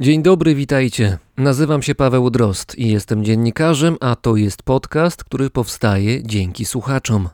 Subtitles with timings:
[0.00, 1.18] Dzień dobry, witajcie.
[1.36, 7.28] Nazywam się Paweł Drost i jestem dziennikarzem, a to jest podcast, który powstaje dzięki słuchaczom.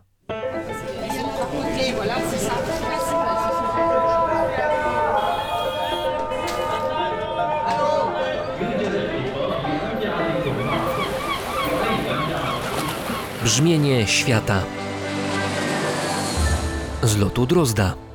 [13.44, 14.62] Brzmienie świata
[17.02, 18.05] z lotu Drozda.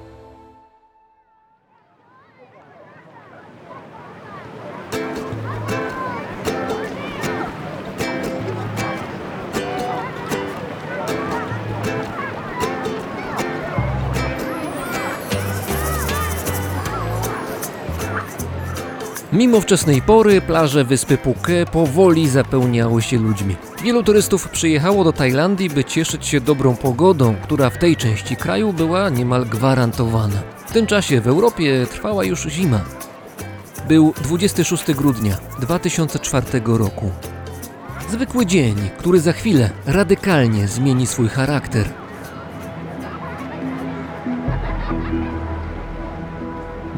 [19.34, 23.56] Mimo wczesnej pory plaże wyspy Phuket powoli zapełniały się ludźmi.
[23.84, 28.74] Wielu turystów przyjechało do Tajlandii, by cieszyć się dobrą pogodą, która w tej części kraju
[28.74, 30.42] była niemal gwarantowana.
[30.68, 32.82] W tym czasie w Europie trwała już zima.
[33.88, 37.12] Był 26 grudnia 2004 roku.
[38.10, 42.01] Zwykły dzień, który za chwilę radykalnie zmieni swój charakter.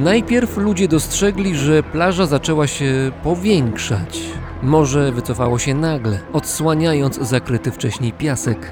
[0.04, 4.22] Najpierw ludzie dostrzegli, że plaża zaczęła się powiększać.
[4.64, 8.72] Morze wycofało się nagle, odsłaniając zakryty wcześniej piasek.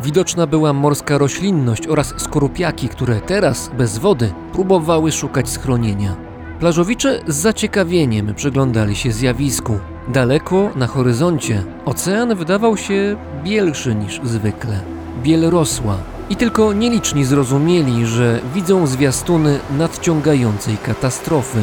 [0.00, 6.16] Widoczna była morska roślinność oraz skorupiaki, które teraz, bez wody, próbowały szukać schronienia.
[6.60, 9.78] Plażowicze z zaciekawieniem przyglądali się zjawisku.
[10.08, 14.80] Daleko na horyzoncie ocean wydawał się bielszy niż zwykle.
[15.22, 15.96] Biel rosła,
[16.32, 21.58] i tylko nieliczni zrozumieli, że widzą zwiastuny nadciągającej katastrofy.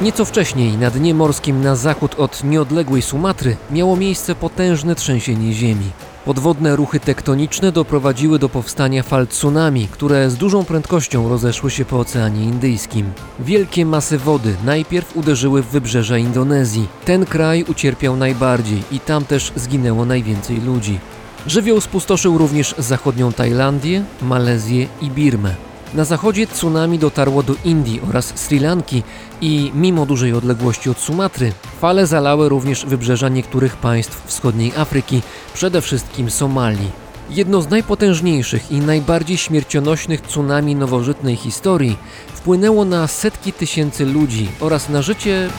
[0.00, 5.90] Nieco wcześniej na dnie morskim na zachód od nieodległej Sumatry miało miejsce potężne trzęsienie ziemi.
[6.28, 11.98] Podwodne ruchy tektoniczne doprowadziły do powstania fal tsunami, które z dużą prędkością rozeszły się po
[11.98, 13.12] Oceanie Indyjskim.
[13.40, 16.86] Wielkie masy wody najpierw uderzyły w wybrzeża Indonezji.
[17.04, 20.98] Ten kraj ucierpiał najbardziej i tam też zginęło najwięcej ludzi.
[21.46, 25.67] Żywioł spustoszył również zachodnią Tajlandię, Malezję i Birmę.
[25.94, 29.02] Na zachodzie tsunami dotarło do Indii oraz Sri Lanki
[29.40, 35.22] i mimo dużej odległości od Sumatry, fale zalały również wybrzeża niektórych państw wschodniej Afryki,
[35.54, 36.90] przede wszystkim Somalii.
[37.30, 41.96] Jedno z najpotężniejszych i najbardziej śmiercionośnych tsunami nowożytnej historii
[42.34, 45.50] wpłynęło na setki tysięcy ludzi oraz na życie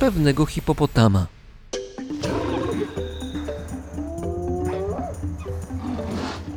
[0.00, 1.33] pewnego hipopotama.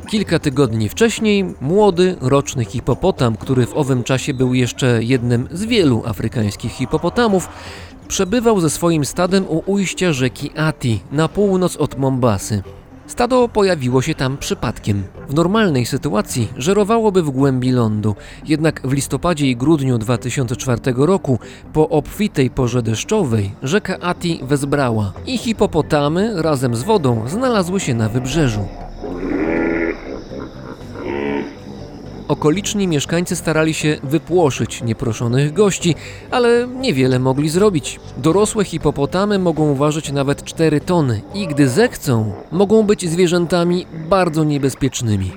[0.08, 6.02] Kilka tygodni wcześniej młody, roczny hipopotam, który w owym czasie był jeszcze jednym z wielu
[6.06, 7.48] afrykańskich hipopotamów,
[8.08, 12.62] przebywał ze swoim stadem u ujścia rzeki Ati na północ od Mombasy.
[13.06, 15.02] Stado pojawiło się tam przypadkiem.
[15.28, 21.38] W normalnej sytuacji żerowałoby w głębi lądu, jednak w listopadzie i grudniu 2004 roku,
[21.72, 28.08] po obfitej porze deszczowej, rzeka Ati wezbrała i hipopotamy razem z wodą znalazły się na
[28.08, 28.87] wybrzeżu.
[32.28, 35.94] Okoliczni mieszkańcy starali się wypłoszyć nieproszonych gości,
[36.30, 38.00] ale niewiele mogli zrobić.
[38.16, 45.32] Dorosłe hipopotamy mogą ważyć nawet 4 tony i gdy zechcą, mogą być zwierzętami bardzo niebezpiecznymi.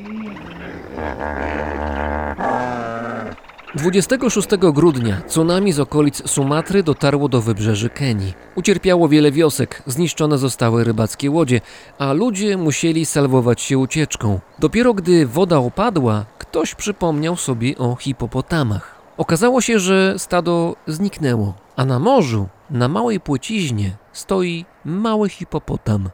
[3.76, 8.34] 26 grudnia tsunami z okolic Sumatry dotarło do wybrzeży Kenii.
[8.56, 11.62] Ucierpiało wiele wiosek, zniszczone zostały rybackie łodzie,
[12.00, 14.40] a ludzie musieli salwować się ucieczką.
[14.60, 19.02] Dopiero gdy woda opadła, ktoś przypomniał sobie o hipopotamach.
[19.18, 26.10] Okazało się, że stado zniknęło, a na morzu, na małej płciźnie, stoi mały hipopotam.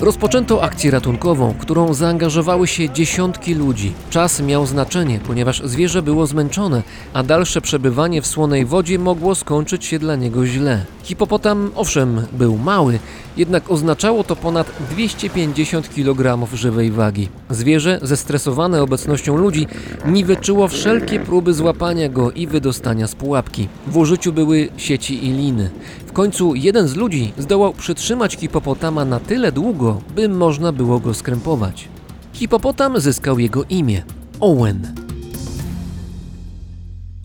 [0.00, 3.92] Rozpoczęto akcję ratunkową, którą zaangażowały się dziesiątki ludzi.
[4.10, 6.82] Czas miał znaczenie, ponieważ zwierzę było zmęczone,
[7.12, 10.84] a dalsze przebywanie w słonej wodzie mogło skończyć się dla niego źle.
[11.02, 12.98] Hipopotam, owszem, był mały,
[13.38, 17.28] jednak oznaczało to ponad 250 kg żywej wagi.
[17.50, 19.66] Zwierzę, zestresowane obecnością ludzi,
[20.06, 23.68] niweczyło wszelkie próby złapania go i wydostania z pułapki.
[23.86, 25.70] W użyciu były sieci i liny.
[26.06, 31.14] W końcu jeden z ludzi zdołał przytrzymać hipopotama na tyle długo, by można było go
[31.14, 31.88] skrępować.
[32.32, 34.02] Hipopotam zyskał jego imię
[34.40, 35.07] Owen.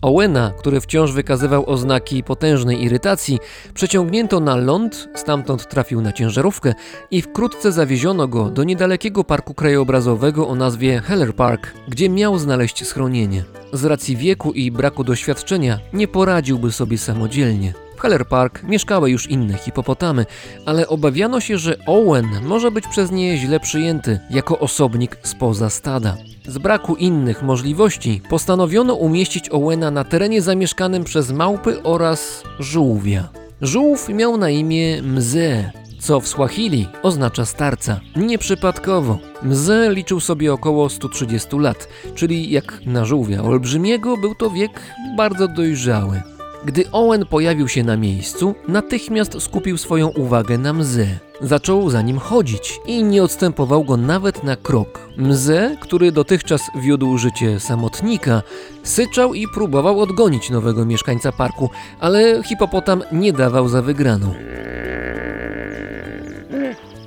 [0.04, 3.38] Owena, który wciąż wykazywał oznaki potężnej irytacji,
[3.74, 6.74] przeciągnięto na ląd, stamtąd trafił na ciężarówkę
[7.10, 12.86] i wkrótce zawieziono go do niedalekiego parku krajobrazowego o nazwie Heller Park, gdzie miał znaleźć
[12.86, 13.44] schronienie.
[13.72, 17.74] Z racji wieku i braku doświadczenia nie poradziłby sobie samodzielnie.
[18.04, 20.26] Heller Park mieszkały już inne hipopotamy,
[20.66, 26.16] ale obawiano się, że Owen może być przez nie źle przyjęty jako osobnik spoza stada.
[26.46, 33.28] Z braku innych możliwości postanowiono umieścić Owena na terenie zamieszkanym przez małpy oraz żółwia.
[33.60, 38.00] Żółw miał na imię Mze, co w Swahili oznacza starca.
[38.16, 39.18] Nieprzypadkowo.
[39.42, 44.80] Mze liczył sobie około 130 lat, czyli jak na żółwia olbrzymiego był to wiek
[45.16, 46.33] bardzo dojrzały.
[46.64, 51.06] Gdy Owen pojawił się na miejscu, natychmiast skupił swoją uwagę na Mze.
[51.40, 55.08] Zaczął za nim chodzić i nie odstępował go nawet na krok.
[55.16, 58.42] Mze, który dotychczas wiódł życie samotnika,
[58.82, 61.70] syczał i próbował odgonić nowego mieszkańca parku,
[62.00, 64.34] ale hipopotam nie dawał za wygraną.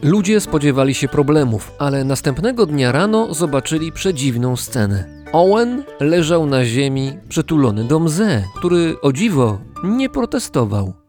[0.01, 5.16] Ludzie spodziewali się problemów, ale następnego dnia rano zobaczyli przedziwną scenę.
[5.31, 11.06] Owen leżał na ziemi przytulony do Mze, który o dziwo nie protestował.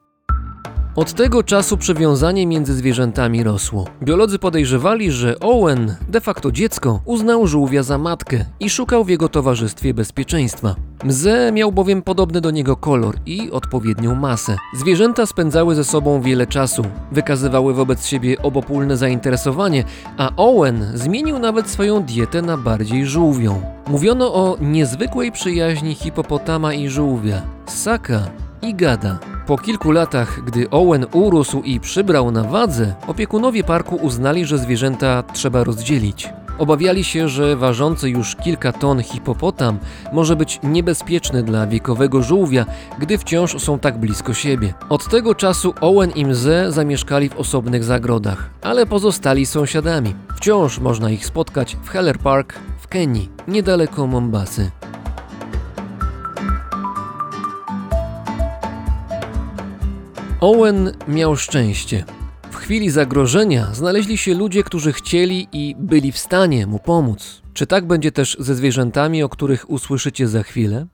[0.98, 3.84] Od tego czasu przywiązanie między zwierzętami rosło.
[4.02, 9.28] Biolodzy podejrzewali, że Owen, de facto dziecko, uznał żółwia za matkę i szukał w jego
[9.28, 10.74] towarzystwie bezpieczeństwa.
[11.04, 14.56] Mze miał bowiem podobny do niego kolor i odpowiednią masę.
[14.74, 19.84] Zwierzęta spędzały ze sobą wiele czasu, wykazywały wobec siebie obopólne zainteresowanie,
[20.16, 23.62] a Owen zmienił nawet swoją dietę na bardziej żółwią.
[23.86, 29.18] Mówiono o niezwykłej przyjaźni hipopotama i żółwia, ssaka i gada.
[29.46, 35.22] Po kilku latach, gdy Owen urósł i przybrał na wadze, opiekunowie parku uznali, że zwierzęta
[35.32, 36.28] trzeba rozdzielić.
[36.58, 39.78] Obawiali się, że ważący już kilka ton hipopotam
[40.12, 42.66] może być niebezpieczny dla wiekowego żółwia,
[42.98, 44.74] gdy wciąż są tak blisko siebie.
[44.88, 50.14] Od tego czasu Owen i Mze zamieszkali w osobnych zagrodach, ale pozostali sąsiadami.
[50.36, 54.70] Wciąż można ich spotkać w Heller Park w Kenii, niedaleko Mombasy.
[60.40, 62.04] Owen miał szczęście.
[62.50, 67.42] W chwili zagrożenia znaleźli się ludzie, którzy chcieli i byli w stanie mu pomóc.
[67.52, 70.86] Czy tak będzie też ze zwierzętami, o których usłyszycie za chwilę?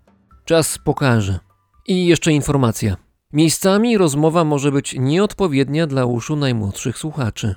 [0.44, 1.38] Czas pokaże.
[1.86, 2.96] I jeszcze informacja.
[3.32, 7.54] Miejscami rozmowa może być nieodpowiednia dla uszu najmłodszych słuchaczy.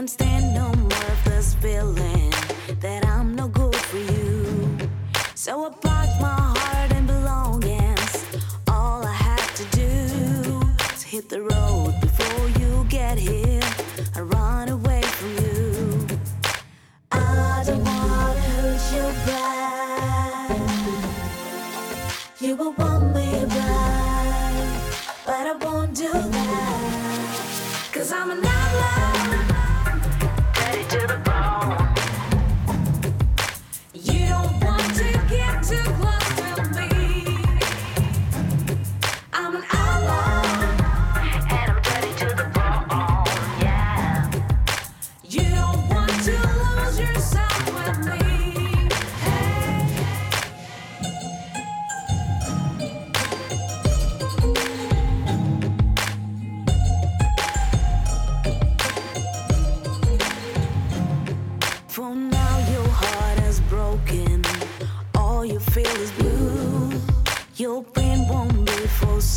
[0.00, 2.09] can't stand no more of this feeling.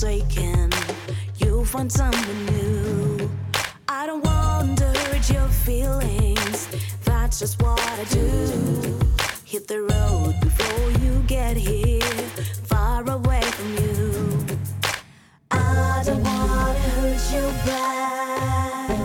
[0.04, 0.70] Forsaken.
[1.38, 3.32] You'll find someone new.
[3.88, 6.68] I don't want to hurt your feelings.
[7.06, 9.00] That's just what I do.
[9.46, 12.02] Hit the road before you get here.
[12.72, 14.46] Far away from you.
[15.52, 19.00] I don't want to hurt you bad.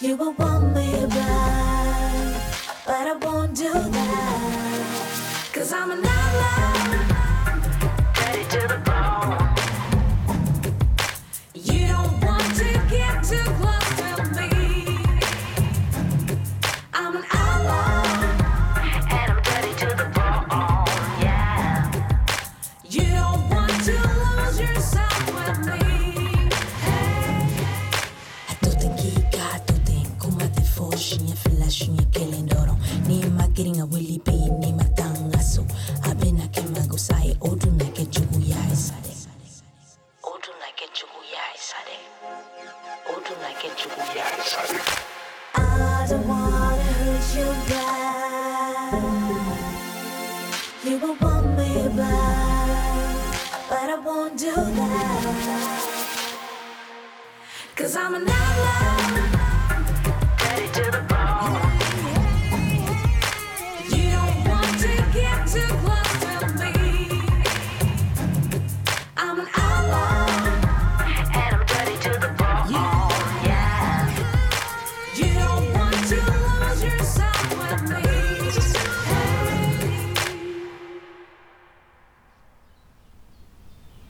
[0.00, 2.42] You will want me back,
[2.84, 5.50] but I won't do that.
[5.54, 7.03] Cause I'm an outlaw,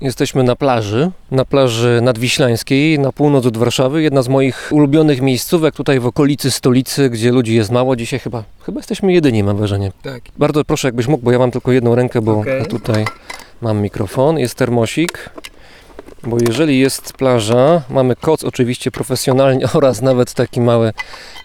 [0.05, 4.03] Jesteśmy na plaży, na plaży nadwiślańskiej, na północ od Warszawy.
[4.03, 7.97] Jedna z moich ulubionych miejscówek tutaj w okolicy stolicy, gdzie ludzi jest mało.
[7.97, 9.93] Dzisiaj chyba, chyba jesteśmy jedyni, mam wrażenie.
[10.03, 10.23] Tak.
[10.39, 12.67] Bardzo proszę, jakbyś mógł, bo ja mam tylko jedną rękę, bo Okej.
[12.67, 13.05] tutaj
[13.61, 15.31] mam mikrofon, jest termosik.
[16.23, 20.93] Bo jeżeli jest plaża, mamy koc oczywiście profesjonalnie oraz nawet taki mały,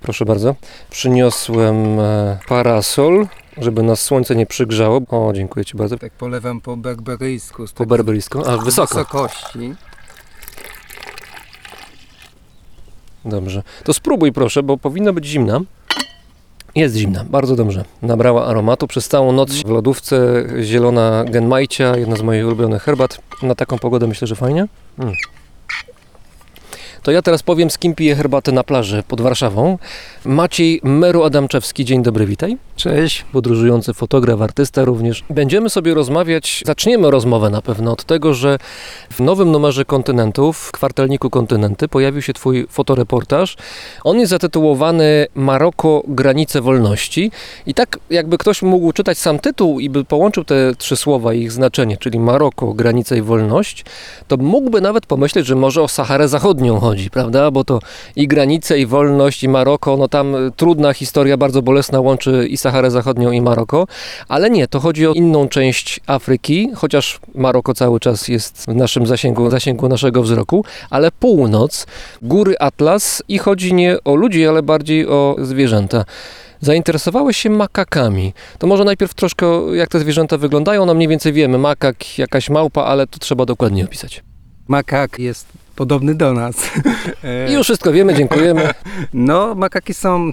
[0.01, 0.55] proszę bardzo,
[0.89, 5.01] przyniosłem e, parasol, żeby nas słońce nie przygrzało.
[5.09, 5.97] O, dziękuję Ci bardzo.
[5.97, 7.67] Tak polewam po berberyjsku.
[7.67, 8.95] Z Po tak berberyjsku, a wysoko.
[8.95, 9.75] wysokości.
[13.25, 13.63] Dobrze.
[13.83, 15.61] To spróbuj proszę, bo powinna być zimna.
[16.75, 17.85] Jest zimna, bardzo dobrze.
[18.01, 18.87] Nabrała aromatu.
[18.87, 23.21] Przez całą noc w lodówce zielona genmajcia, jedna z moich ulubionych herbat.
[23.41, 24.67] Na taką pogodę myślę, że fajnie.
[24.99, 25.13] Mm.
[27.03, 29.77] To ja teraz powiem, z kim piję herbatę na plaży pod Warszawą.
[30.25, 32.57] Maciej Meru Adamczewski, dzień dobry, witaj.
[32.75, 33.25] Cześć.
[33.31, 35.23] podróżujący fotograf, artysta również.
[35.29, 38.57] Będziemy sobie rozmawiać, zaczniemy rozmowę na pewno od tego, że
[39.11, 43.57] w nowym numerze Kontynentów, w kwartalniku Kontynenty, pojawił się Twój fotoreportaż.
[44.03, 47.31] On jest zatytułowany Maroko granice wolności.
[47.65, 51.41] I tak jakby ktoś mógł czytać sam tytuł i by połączył te trzy słowa i
[51.41, 53.85] ich znaczenie, czyli Maroko, granica i wolność,
[54.27, 57.51] to mógłby nawet pomyśleć, że może o Saharę Zachodnią chodzi, prawda?
[57.51, 57.79] Bo to
[58.15, 62.57] i granice, i wolność, i Maroko, no tam y, trudna historia, bardzo bolesna łączy i
[62.57, 63.87] Saharę Zachodnią, i Maroko,
[64.27, 69.07] ale nie, to chodzi o inną część Afryki, chociaż Maroko cały czas jest w naszym
[69.07, 71.87] zasięgu, zasięgu naszego wzroku, ale północ,
[72.21, 76.05] góry Atlas i chodzi nie o ludzi, ale bardziej o zwierzęta.
[76.61, 78.33] Zainteresowałeś się makakami.
[78.57, 82.83] To może najpierw troszkę jak te zwierzęta wyglądają, no mniej więcej wiemy, makak, jakaś małpa,
[82.83, 84.23] ale to trzeba dokładnie opisać.
[84.67, 85.47] Makak jest
[85.79, 86.55] podobny do nas.
[87.23, 88.69] E, I już wszystko wiemy, dziękujemy.
[89.13, 90.31] No, makaki są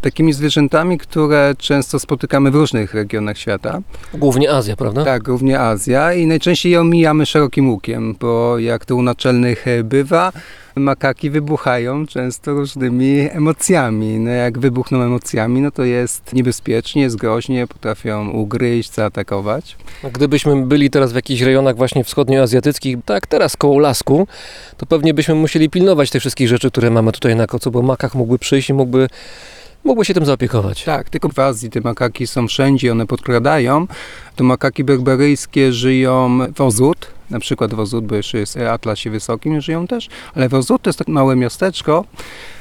[0.00, 3.80] takimi zwierzętami, które często spotykamy w różnych regionach świata.
[4.14, 5.04] Głównie Azja, prawda?
[5.04, 9.84] Tak, również Azja i najczęściej je omijamy szerokim łukiem, bo jak to u naczelnych e,
[9.84, 10.32] bywa,
[10.78, 14.18] makaki wybuchają często różnymi emocjami.
[14.18, 19.76] No jak wybuchną emocjami, no to jest niebezpiecznie, jest groźnie, potrafią ugryźć, zaatakować.
[20.12, 24.26] Gdybyśmy byli teraz w jakichś rejonach właśnie wschodnioazjatyckich, tak teraz koło lasku,
[24.76, 28.14] to pewnie byśmy musieli pilnować tych wszystkich rzeczy, które mamy tutaj na kocu, bo makak
[28.14, 29.08] mógłby przyjść i mógłby,
[29.88, 30.84] mógłby się tym zaopiekować.
[30.84, 33.86] Tak, tylko w Azji te makaki są wszędzie, one podkradają.
[34.36, 39.60] To makaki berberyjskie żyją w Ozut, na przykład w Ozut, bo jeszcze jest Atlasie Wysokim,
[39.60, 42.04] żyją też, ale w Ozut to jest takie małe miasteczko,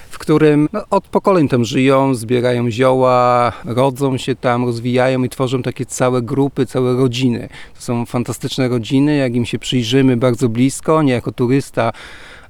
[0.10, 5.64] w którym no, od pokoleń tam żyją, zbierają zioła, rodzą się tam, rozwijają i tworzą
[5.64, 7.50] takie całe grupy, całe rodziny.
[7.76, 11.92] To są fantastyczne rodziny, jak im się przyjrzymy bardzo blisko, nie jako turysta,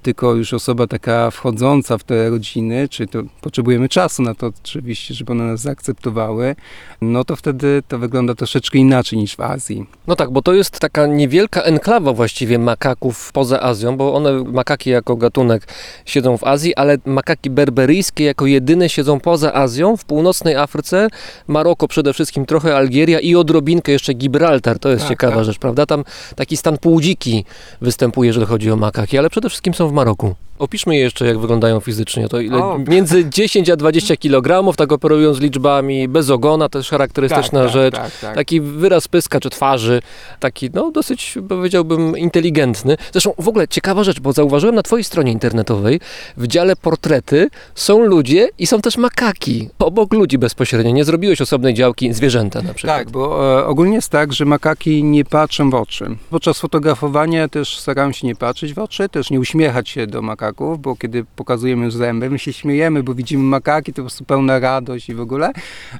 [0.08, 5.14] tylko już osoba taka wchodząca w te rodziny, czy to potrzebujemy czasu na to oczywiście,
[5.14, 6.56] żeby one nas zaakceptowały,
[7.02, 9.86] no to wtedy to wygląda troszeczkę inaczej niż w Azji.
[10.08, 14.90] No tak, bo to jest taka niewielka enklawa właściwie makaków poza Azją, bo one, makaki
[14.90, 15.68] jako gatunek
[16.06, 21.08] siedzą w Azji, ale makaki berberyjskie jako jedyne siedzą poza Azją, w północnej Afryce,
[21.48, 25.46] Maroko przede wszystkim, trochę Algieria i odrobinkę jeszcze Gibraltar, to jest Tak, ciekawa tak.
[25.46, 25.86] rzecz, prawda?
[25.86, 26.04] Tam
[26.36, 27.46] taki stan półdziki
[27.82, 30.36] występuje, jeżeli chodzi o makaki, ale przede wszystkim są w Maroku.
[30.60, 32.30] Opiszmy je jeszcze, jak wyglądają fizycznie.
[32.30, 32.80] To ile, O.
[32.88, 37.96] między 10 a 20 kg, tak operując liczbami, bez ogona, jest charakterystyczna tak, rzecz.
[37.96, 38.36] Tak, tak.
[38.36, 40.02] Taki wyraz pyska czy twarzy,
[40.40, 42.98] taki no dosyć powiedziałbym inteligentny.
[43.12, 46.00] Zresztą w ogóle ciekawa rzecz, bo zauważyłem na twojej stronie internetowej
[46.38, 49.70] w dziale portrety są ludzie i są też makaki.
[49.80, 50.92] Obok ludzi bezpośrednio.
[50.92, 52.98] Nie zrobiłeś osobnej działki zwierzęta na przykład.
[52.98, 56.18] Tak, bo e, ogólnie jest tak, że makaki nie patrzą w oczy.
[56.30, 60.47] Podczas fotografowania też staram się nie patrzeć w oczy, też nie uśmiechać się do makaków,
[60.80, 65.10] bo kiedy pokazujemy zęby, my się śmiejemy, bo widzimy makaki, to po prostu pełna radość
[65.10, 65.51] i w ogóle.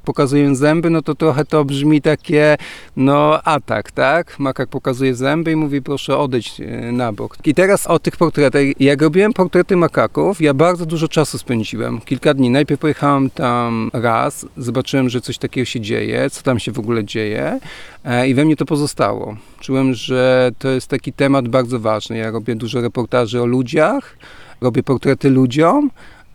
[0.04, 2.56] Pokazując zęby, no to trochę to brzmi takie,
[2.96, 4.38] no atak, tak?
[4.38, 7.36] Makak pokazuje zęby i mówi proszę odejść e, na bok.
[7.44, 8.62] I teraz o tych portretach.
[8.80, 12.00] Jak robiłem portrety makaków, ja bardzo dużo czasu spędziłem.
[12.00, 12.50] Kilka dni.
[12.50, 17.04] Najpierw pojechałem tam raz, zobaczyłem, że coś takiego się dzieje, co tam się w ogóle
[17.04, 17.60] dzieje
[18.04, 19.36] e, i we mnie to pozostało.
[19.60, 22.18] Czułem, że to jest taki temat bardzo ważny.
[22.18, 24.16] Ja robię dużo reportaży o ludziach,
[24.60, 25.90] robię portrety ludziom,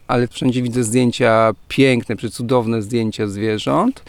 [0.07, 4.03] ale wszędzie widzę zdjęcia piękne, przecudowne zdjęcia zwierząt.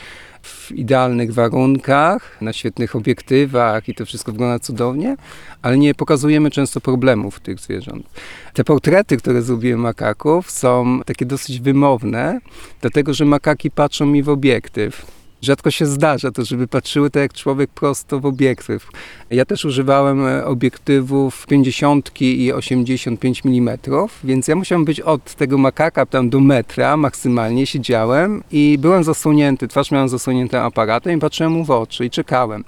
[0.45, 5.17] w idealnych warunkach, na świetnych obiektywach i to wszystko wygląda cudownie,
[5.63, 8.07] ale nie pokazujemy często problemów tych zwierząt.
[8.55, 12.41] Te portrety, które zrobiłem makaków, są takie dosyć wymowne,
[12.81, 15.07] dlatego że makaki patrzą mi w obiektyw.
[15.45, 18.89] Rzadko się zdarza to, żeby patrzyły tak jak człowiek prosto w obiektyw.
[19.31, 23.79] Ja też używałem e, obiektywów 50 i 85 mm,
[24.25, 29.69] więc ja musiałem być od tego makaka tam do metra maksymalnie, siedziałem i byłem zasłonięty,
[29.69, 32.65] twarz miałem zasłoniętą aparatem i patrzyłem mu w oczy i czekałem.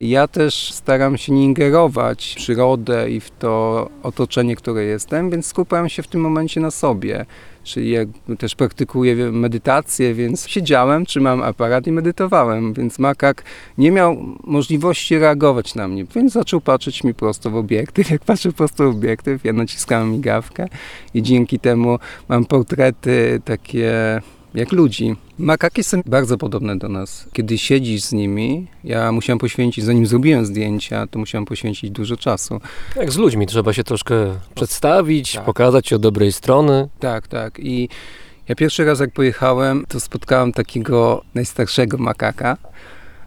[0.00, 5.46] Ja też staram się nie ingerować w przyrodę i w to otoczenie, które jestem, więc
[5.46, 7.26] skupiam się w tym momencie na sobie.
[7.64, 13.44] Czyli jak też praktykuję medytację, więc siedziałem, trzymałem aparat i medytowałem, więc makak
[13.78, 18.10] nie miał możliwości reagować na mnie, więc zaczął patrzeć mi prosto w obiektyw.
[18.18, 20.66] Jak patrzył prosto w obiektyw, ja naciskałem migawkę
[21.14, 24.20] i dzięki temu mam portrety takie
[24.58, 25.16] jak ludzi.
[25.38, 27.28] Makaki są bardzo podobne do nas.
[27.32, 32.60] Kiedy siedzisz z nimi, ja musiałem poświęcić, zanim zrobiłem zdjęcia, to musiałem poświęcić dużo czasu.
[32.96, 34.14] Jak z ludźmi, trzeba się troszkę
[34.54, 35.44] przedstawić, Tak.
[35.44, 36.88] pokazać się od dobrej strony.
[37.00, 37.58] Tak, tak.
[37.58, 37.88] I
[38.48, 42.56] ja pierwszy raz jak pojechałem, to spotkałem takiego najstarszego makaka.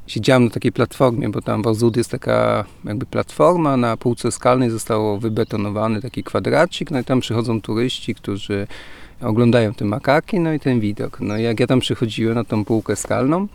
[0.08, 4.70] Siedziałem na takiej platformie, bo tam w Ozud jest taka jakby platforma, na półce skalnej
[4.70, 8.68] zostało wybetonowany taki kwadracik, no i tam przychodzą turyści, którzy
[9.22, 11.20] oglądają te makaki, no i ten widok.
[11.20, 13.48] No jak ja tam przychodziłem na tą półkę skalną,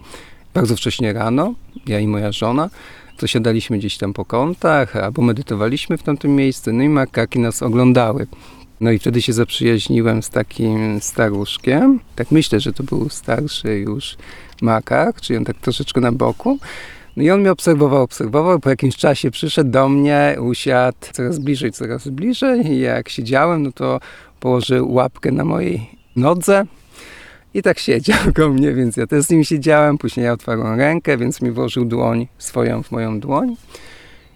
[0.55, 1.55] bardzo wcześnie rano,
[1.87, 2.71] ja i moja żona,
[3.17, 7.63] to siadaliśmy gdzieś tam po kątach, albo medytowaliśmy w tamtym miejscu, no i makaki nas
[7.63, 8.27] oglądały.
[8.81, 12.01] No i wtedy się zaprzyjaźniłem z takim staruszkiem.
[12.17, 14.17] Tak myślę, że to był starszy już
[14.63, 16.59] makak, czyli on tak troszeczkę na boku.
[17.17, 18.61] No i on mnie obserwował, obserwował.
[18.61, 22.67] Po jakimś czasie przyszedł do mnie, usiadł coraz bliżej, coraz bliżej.
[22.67, 24.01] I jak siedziałem, no to
[24.47, 26.65] położył łapkę na mojej nodze.
[27.55, 29.99] I tak siedział koło mnie, więc ja też z nim siedziałem.
[29.99, 33.57] Później ja otwarłem rękę, więc mi włożył dłoń swoją w moją dłoń.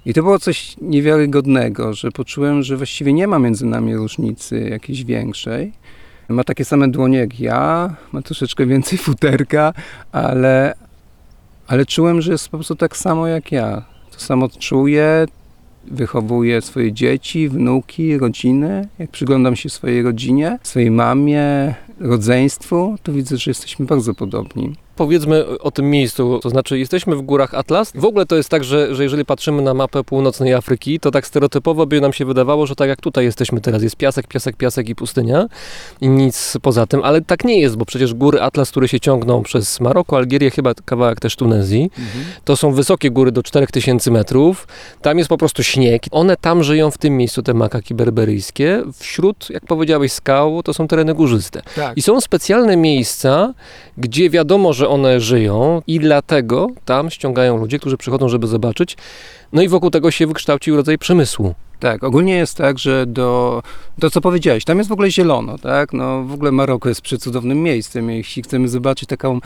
[0.07, 5.05] I to było coś niewiarygodnego, że poczułem, że właściwie nie ma między nami różnicy jakiejś
[5.05, 5.73] większej.
[6.29, 9.73] Ma takie same dłonie jak ja, ma troszeczkę więcej futerka,
[10.13, 10.75] ale,
[11.67, 13.83] ale czułem, że jest po prostu tak samo jak ja.
[14.11, 15.27] To samo czuję,
[15.85, 18.89] wychowuję swoje dzieci, wnuki, rodzinę.
[18.99, 24.75] Jak przyglądam się swojej rodzinie, swojej mamie, rodzeństwu, to widzę, że jesteśmy bardzo podobni.
[25.01, 27.93] Powiedzmy o tym miejscu, to znaczy jesteśmy w górach Atlas.
[27.95, 31.27] W ogóle to jest tak, że, że jeżeli patrzymy na mapę północnej Afryki, to tak
[31.27, 34.89] stereotypowo by nam się wydawało, że tak jak tutaj jesteśmy teraz, jest piasek, piasek, piasek
[34.89, 35.47] i pustynia
[36.01, 39.43] i nic poza tym, ale tak nie jest, bo przecież góry Atlas, które się ciągną
[39.43, 41.91] przez Maroko, Algierię, chyba kawałek też Tunezji,
[42.45, 44.69] to są wysokie góry do 4000 metrów,
[45.03, 46.03] tam jest po prostu śnieg.
[46.11, 48.83] One tam żyją w tym miejscu, te makaki berberyjskie.
[48.99, 51.63] Wśród, jak powiedziałeś, skał, to są tereny górzyste.
[51.77, 51.97] Tak.
[51.97, 53.55] I są specjalne miejsca,
[53.99, 58.97] gdzie wiadomo, że one żyją i dlatego tam ściągają ludzie, którzy przychodzą, żeby zobaczyć.
[59.53, 61.55] No i wokół tego się wykształcił rodzaj przemysłu.
[61.81, 63.63] Tak, ogólnie jest tak, że do,
[64.01, 65.93] to co powiedziałeś, tam jest w ogóle zielono, tak?
[65.93, 68.11] No w ogóle Maroko jest przecudownym miejscem.
[68.11, 69.41] Jeśli chcemy zobaczyć taką,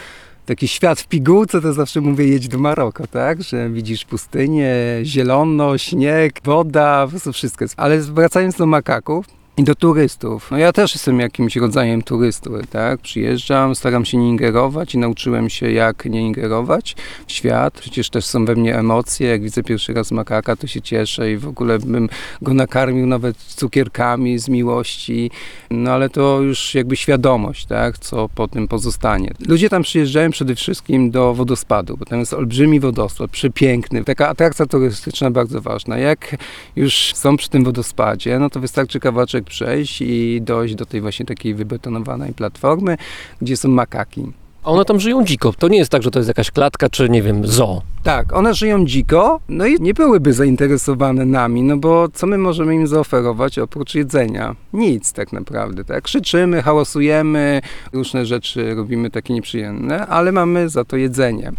[0.46, 3.42] taki świat w pigułce, to zawsze mówię jedź do Maroko, tak?
[3.42, 7.64] Że widzisz pustynię, zielono, śnieg, woda, po prostu wszystko.
[7.76, 9.26] Ale wracając do makaków,
[9.56, 10.50] i do turystów.
[10.50, 13.00] No ja też jestem jakimś rodzajem turysty, tak?
[13.00, 17.80] Przyjeżdżam, staram się nie ingerować i nauczyłem się jak nie ingerować w świat.
[17.80, 19.28] Przecież też są we mnie emocje.
[19.28, 22.08] Jak widzę pierwszy raz makaka, to się cieszę i w ogóle bym
[22.42, 25.30] go nakarmił nawet cukierkami z miłości.
[25.70, 27.98] No ale to już jakby świadomość, tak?
[27.98, 29.30] Co po tym pozostanie.
[29.48, 34.04] Ludzie tam przyjeżdżają przede wszystkim do wodospadu, bo tam jest olbrzymi wodospad, przepiękny.
[34.04, 35.98] Taka atrakcja turystyczna bardzo ważna.
[35.98, 36.36] Jak
[36.76, 41.26] już są przy tym wodospadzie, no to wystarczy kawałeczek przejść i dojść do tej właśnie
[41.26, 42.96] takiej wybetonowanej platformy,
[43.42, 44.32] gdzie są makaki.
[44.64, 45.52] A one tam żyją dziko.
[45.58, 47.82] To nie jest tak, że to jest jakaś klatka, czy nie wiem, zoo.
[48.02, 52.74] Tak, one żyją dziko, no i nie byłyby zainteresowane nami, no bo co my możemy
[52.74, 54.56] im zaoferować oprócz jedzenia?
[54.72, 56.04] Nic tak naprawdę, tak?
[56.04, 57.60] Krzyczymy, hałasujemy,
[57.92, 61.52] różne rzeczy robimy takie nieprzyjemne, ale mamy za to jedzenie.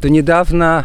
[0.00, 0.84] Do niedawna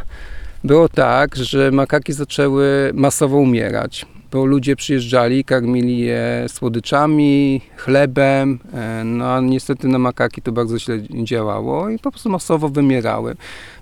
[0.64, 4.06] było tak, że makaki zaczęły masowo umierać.
[4.32, 10.80] Bo ludzie przyjeżdżali, karmili je słodyczami, chlebem, e, no a niestety na makaki to bardzo
[10.80, 13.36] źle działało i po prostu masowo wymierały.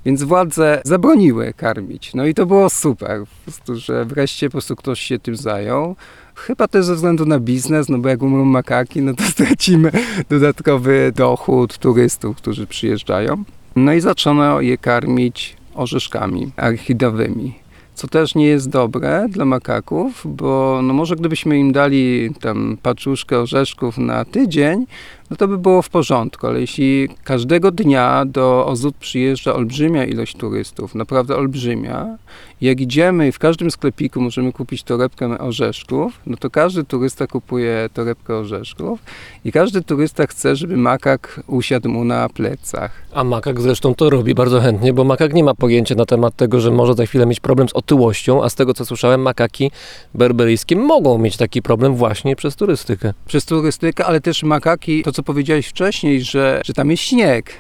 [0.06, 2.14] Więc władze zabroniły karmić.
[2.14, 5.96] No i to było super, po prostu, że wreszcie po prostu ktoś się tym zajął.
[6.36, 9.92] Chyba też ze względu na biznes, no bo jak umrą makaki, no to stracimy
[10.30, 13.44] dodatkowy dochód turystów, którzy przyjeżdżają.
[13.76, 17.65] No i zaczęto je karmić orzeszkami orchidowymi.
[17.96, 23.40] Co też nie jest dobre dla makaków, bo no może gdybyśmy im dali tam paczuszkę
[23.40, 24.86] orzeszków na tydzień,
[25.30, 30.36] no to by było w porządku, ale jeśli każdego dnia do Ozut przyjeżdża olbrzymia ilość
[30.36, 32.18] turystów, naprawdę olbrzymia,
[32.62, 37.90] jak idziemy i w każdym sklepiku możemy kupić torebkę orzeszków, no to każdy turysta kupuje
[37.94, 39.00] torebkę orzeszków
[39.46, 42.92] i każdy turysta chce, żeby makak usiadł mu na plecach.
[43.14, 46.60] A makak zresztą to robi bardzo chętnie, bo makak nie ma pojęcia na temat tego,
[46.60, 49.72] że może za chwilę mieć problem z otyłością, a z tego co słyszałem, makaki
[50.14, 53.14] berberyjskie mogą mieć taki problem właśnie przez turystykę.
[53.26, 57.52] Przez turystykę, ale też makaki, to co powiedziałeś wcześniej, że, że tam jest śnieg.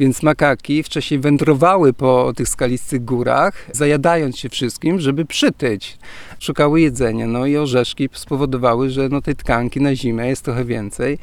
[0.00, 5.98] Więc makaki wcześniej wędrowały po tych skalistych górach, zajadając się wszystkim, żeby przytyć.
[6.38, 11.18] Szukały jedzenia, no i orzeszki spowodowały, że no tej tkanki na zimę jest trochę więcej,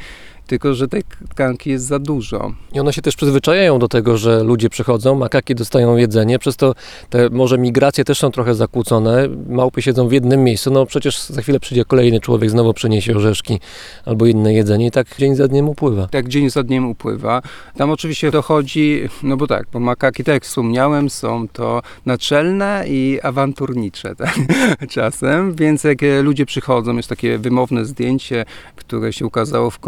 [0.51, 2.51] tylko że tej tkanki jest za dużo.
[2.73, 6.75] I one się też przyzwyczajają do tego, że ludzie przychodzą, makaki dostają jedzenie, przez to
[7.09, 9.27] te może migracje też są trochę zakłócone.
[9.49, 13.59] Małpy siedzą w jednym miejscu, no przecież za chwilę przyjdzie kolejny człowiek, znowu przyniesie orzeszki
[14.05, 16.07] albo inne jedzenie i tak dzień za dniem upływa.
[16.07, 17.41] Tak dzień za dniem upływa.
[17.77, 23.19] Tam oczywiście dochodzi, no bo tak, bo makaki, tak jak wspomniałem, są to naczelne i
[23.23, 24.35] awanturnicze tak,
[24.89, 29.79] czasem, więc jak e, ludzie przychodzą, jest takie wymowne zdjęcie, które się ukazało w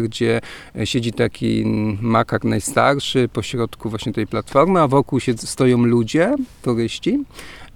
[0.00, 0.40] gdzie
[0.76, 1.64] e, siedzi taki
[2.00, 7.24] makak najstarszy pośrodku właśnie tej platformy, a wokół się stoją ludzie, turyści.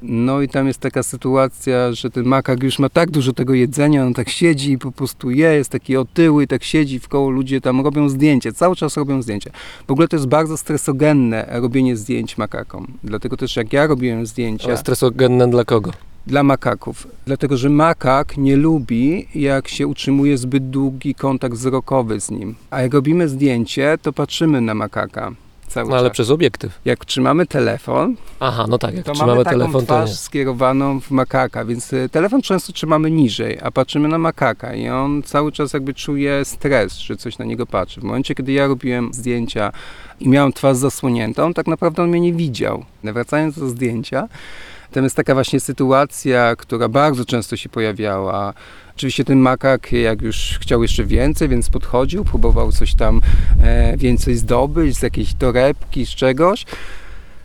[0.02, 4.06] No i tam jest taka sytuacja, że ten makak już ma tak dużo tego jedzenia,
[4.06, 7.60] on tak siedzi i po prostu je, jest taki otyły, tak siedzi w koło, ludzie
[7.60, 9.50] tam robią zdjęcia, cały czas robią zdjęcia.
[9.88, 12.86] W ogóle to jest bardzo stresogenne robienie zdjęć makakom.
[13.04, 15.90] Dlatego też jak ja robiłem zdjęcia Ale stresogenne dla kogo?
[16.26, 22.30] dla makaków, dlatego że makak nie lubi, jak się utrzymuje zbyt długi kontakt wzrokowy z
[22.30, 22.54] nim.
[22.70, 25.32] A jak robimy zdjęcie, to patrzymy na makaka
[25.70, 26.12] cały No ale czas.
[26.12, 26.78] przez obiektyw.
[26.84, 30.16] Jak trzymamy telefon, Aha, no tak, jak to trzymamy mamy taką telefon, to twarz nie.
[30.16, 35.22] skierowaną w makaka, więc y, telefon często trzymamy niżej, a patrzymy na makaka i on
[35.22, 38.00] cały czas jakby czuje stres, że coś na niego patrzy.
[38.00, 39.72] W momencie, kiedy ja robiłem zdjęcia
[40.20, 42.84] i miałem twarz zasłoniętą, tak naprawdę on mnie nie widział.
[43.04, 44.28] Wracając do zdjęcia,
[44.92, 48.54] tam jest taka właśnie sytuacja, która bardzo często się pojawiała.
[49.00, 53.20] Oczywiście ten makak, jak już chciał jeszcze więcej, więc podchodził, próbował coś tam
[53.62, 56.64] e, więcej zdobyć, z jakiejś torebki, z czegoś.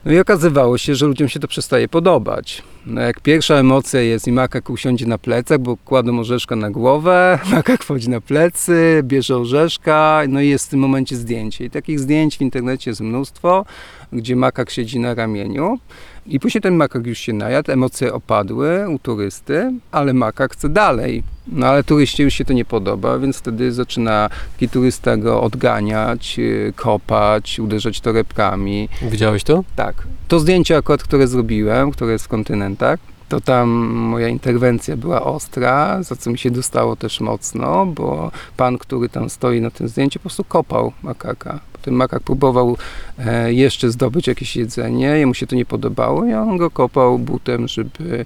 [0.06, 2.64] No i okazywało się, że ludziom się to przestaje podobać.
[2.86, 7.40] No jak pierwsza emocja jest i makak usiądzie na plecach, bo kładą orzeszka na głowę,
[7.52, 11.66] makak wchodzi na plecy, bierze orzeszka, no i jest w tym momencie zdjęcie.
[11.66, 13.66] I takich zdjęć w internecie jest mnóstwo,
[14.12, 15.80] gdzie makak siedzi na ramieniu.
[16.28, 21.24] I później ten makak już się najadł, emocje opadły u turysty, ale makak chce dalej.
[21.48, 26.38] No ale turyście już się to nie podoba, więc wtedy zaczyna taki turysta go odganiać,
[26.38, 28.90] yy, kopać, uderzać torebkami.
[29.02, 29.64] Widziałeś to?
[29.76, 29.96] Tak.
[30.28, 36.04] To zdjęcie akurat, które zrobiłem, które jest w kontynentach, to tam moja interwencja była ostra,
[36.04, 40.20] za co mi się dostało też mocno, bo pan, który tam stoi na tym zdjęciu,
[40.20, 41.60] po prostu kopał makaka.
[41.86, 42.78] Potem makak próbował
[43.20, 47.68] e, jeszcze zdobyć jakieś jedzenie, jemu się to nie podobało i on go kopał butem,
[47.68, 48.26] żeby,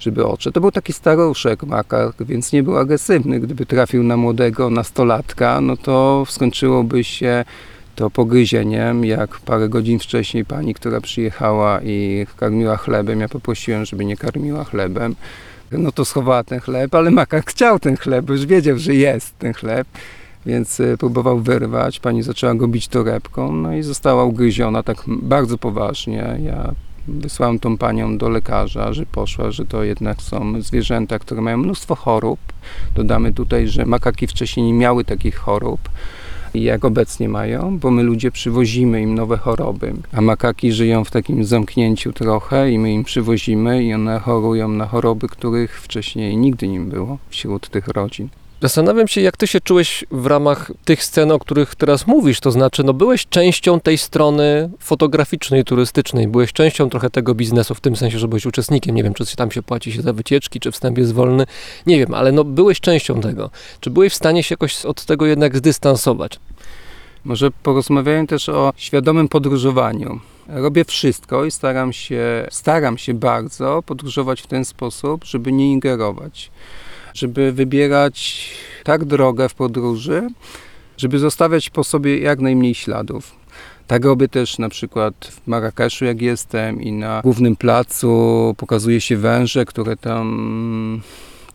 [0.00, 0.54] żeby odszedł.
[0.54, 3.40] To był taki staruszek makak, więc nie był agresywny.
[3.40, 7.44] Gdyby trafił na młodego nastolatka, no to skończyłoby się
[7.96, 14.04] to pogryzieniem, jak parę godzin wcześniej pani, która przyjechała i karmiła chlebem, ja poprosiłem, żeby
[14.04, 15.14] nie karmiła chlebem,
[15.72, 19.52] no to schowała ten chleb, ale makak chciał ten chleb, już wiedział, że jest ten
[19.52, 19.88] chleb,
[20.46, 25.58] więc y, próbował wyrwać, pani zaczęła go bić torebką, no i została ugryziona tak bardzo
[25.58, 26.38] poważnie.
[26.42, 26.72] Ja
[27.08, 31.94] wysłałem tą panią do lekarza, że poszła, że to jednak są zwierzęta, które mają mnóstwo
[31.94, 32.40] chorób.
[32.94, 35.80] Dodamy tutaj, że makaki wcześniej nie miały takich chorób
[36.54, 41.44] jak obecnie mają, bo my ludzie przywozimy im nowe choroby, a makaki żyją w takim
[41.44, 46.80] zamknięciu trochę i my im przywozimy i one chorują na choroby, których wcześniej nigdy nie
[46.80, 48.28] było wśród tych rodzin.
[48.62, 52.50] Zastanawiam się, jak ty się czułeś w ramach tych scen, o których teraz mówisz, to
[52.50, 57.96] znaczy, no byłeś częścią tej strony fotograficznej, turystycznej, byłeś częścią trochę tego biznesu, w tym
[57.96, 60.98] sensie, że byłeś uczestnikiem, nie wiem, czy tam się płaci się za wycieczki, czy wstęp
[60.98, 61.46] jest wolny,
[61.86, 63.50] nie wiem, ale no byłeś częścią tego.
[63.80, 66.40] Czy byłeś w stanie się jakoś od tego jednak zdystansować?
[67.24, 70.20] Może porozmawiałem też o świadomym podróżowaniu.
[70.48, 76.50] Robię wszystko i staram się, staram się bardzo podróżować w ten sposób, żeby nie ingerować.
[77.14, 78.48] Żeby wybierać
[78.84, 80.28] tak drogę w podróży,
[80.96, 83.40] żeby zostawiać po sobie jak najmniej śladów.
[83.86, 89.16] Tak robię też na przykład w Marrakeszu, jak jestem, i na głównym placu pokazuje się
[89.16, 91.02] węże, które tam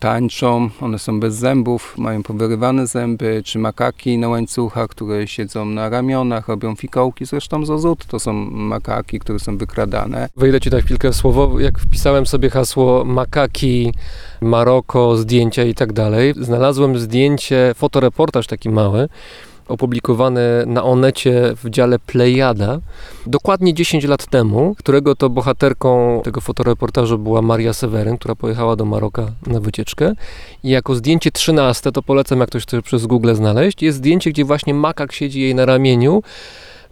[0.06, 0.70] tańczą.
[0.80, 6.48] One są bez zębów, mają powyrywane zęby, czy makaki na łańcuchach, które siedzą na ramionach,
[6.48, 7.26] robią fikołki.
[7.26, 10.28] Zresztą Zozut to są makaki, które są wykradane.
[10.36, 11.60] Wejdę ci na chwilkę w słowo.
[11.60, 13.94] Jak wpisałem sobie hasło makaki,
[14.40, 19.08] Maroko, zdjęcia i tak dalej, znalazłem zdjęcie, fotoreportaż taki mały,
[19.68, 22.78] opublikowane na Onecie w dziale Plejada
[23.26, 28.84] dokładnie 10 lat temu, którego to bohaterką tego fotoreportażu była Maria Seweryn, która pojechała do
[28.84, 30.12] Maroka na wycieczkę.
[30.62, 34.44] I jako zdjęcie 13, to polecam, jak ktoś chce przez Google znaleźć, jest zdjęcie, gdzie
[34.44, 36.22] właśnie makak siedzi jej na ramieniu.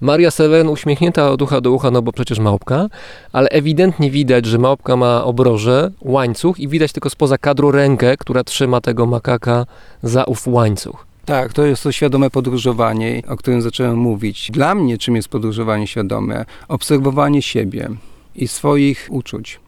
[0.00, 2.86] Maria Seweryn uśmiechnięta od ucha do ucha, no bo przecież małpka,
[3.32, 8.44] ale ewidentnie widać, że małpka ma obroże, łańcuch i widać tylko spoza kadru rękę, która
[8.44, 9.66] trzyma tego makaka
[10.02, 11.13] za ów łańcuch.
[11.24, 14.50] Tak, to jest to świadome podróżowanie, o którym zacząłem mówić.
[14.50, 16.44] Dla mnie czym jest podróżowanie świadome?
[16.68, 17.88] Obserwowanie siebie
[18.34, 19.60] i swoich uczuć.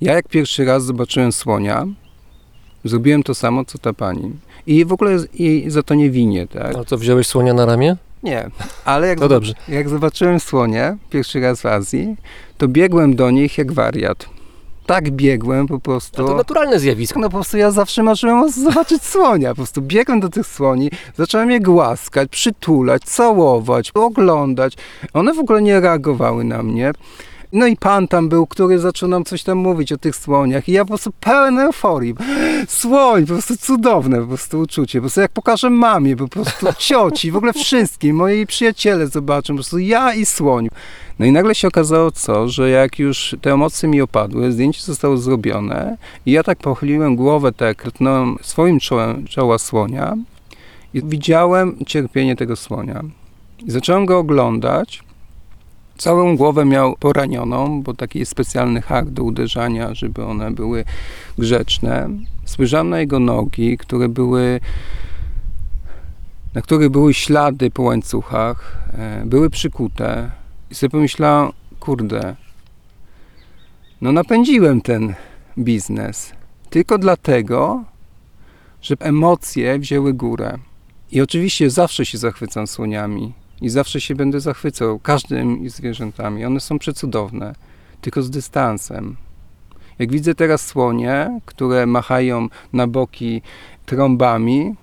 [0.00, 1.86] Ja jak pierwszy raz zobaczyłem słonia,
[2.84, 4.30] zrobiłem to samo, co ta pani.
[4.66, 6.76] I w ogóle jej za to nie winię, tak?
[6.76, 7.96] A co, wziąłeś słonia na ramię?
[8.22, 8.50] Nie,
[8.84, 9.18] ale jak,
[9.68, 12.16] jak zobaczyłem słonie pierwszy raz w Azji,
[12.58, 14.28] to biegłem do nich jak wariat.
[14.86, 16.22] Tak biegłem po prostu.
[16.22, 17.20] No to naturalne zjawisko.
[17.20, 19.48] No po prostu ja zawsze marzyłem zobaczyć słonia.
[19.48, 24.76] Po prostu biegłem do tych słoni, zacząłem je głaskać, przytulać, całować, oglądać.
[25.12, 26.92] One w ogóle nie reagowały na mnie.
[27.52, 30.72] No i pan tam był, który zaczął nam coś tam mówić o tych słoniach i
[30.72, 32.14] ja po prostu pełen euforii.
[32.68, 34.98] Słoń, po prostu cudowne po prostu uczucie.
[34.98, 39.56] Po prostu jak pokażę mamie, po prostu cioci, w ogóle wszystkim, moi przyjaciele zobaczą, po
[39.56, 40.68] prostu ja i słoń.
[41.18, 45.16] No i nagle się okazało co, że jak już te emocje mi opadły, zdjęcie zostało
[45.16, 45.96] zrobione
[46.26, 50.16] i ja tak pochyliłem głowę, tak dotknąłem swoim czołem czoła słonia
[50.94, 53.02] i widziałem cierpienie tego słonia.
[53.66, 55.02] I zacząłem go oglądać.
[55.98, 60.84] Całą głowę miał poranioną, bo taki jest specjalny hak do uderzania, żeby one były
[61.38, 62.08] grzeczne.
[62.44, 64.60] Spojrzałem na jego nogi, które były
[66.54, 70.30] na których były ślady po łańcuchach, e, były przykute.
[70.72, 72.36] I sobie pomyślałem, kurde,
[74.00, 75.14] no napędziłem ten
[75.58, 76.32] biznes
[76.70, 77.84] tylko dlatego,
[78.82, 80.58] że emocje wzięły górę.
[81.10, 86.44] I oczywiście zawsze się zachwycam słoniami i zawsze się będę zachwycał każdym zwierzętami.
[86.44, 87.54] One są przecudowne,
[88.00, 89.16] tylko z dystansem.
[89.98, 93.42] Jak widzę teraz słonie, które machają na boki
[93.86, 94.74] trąbami,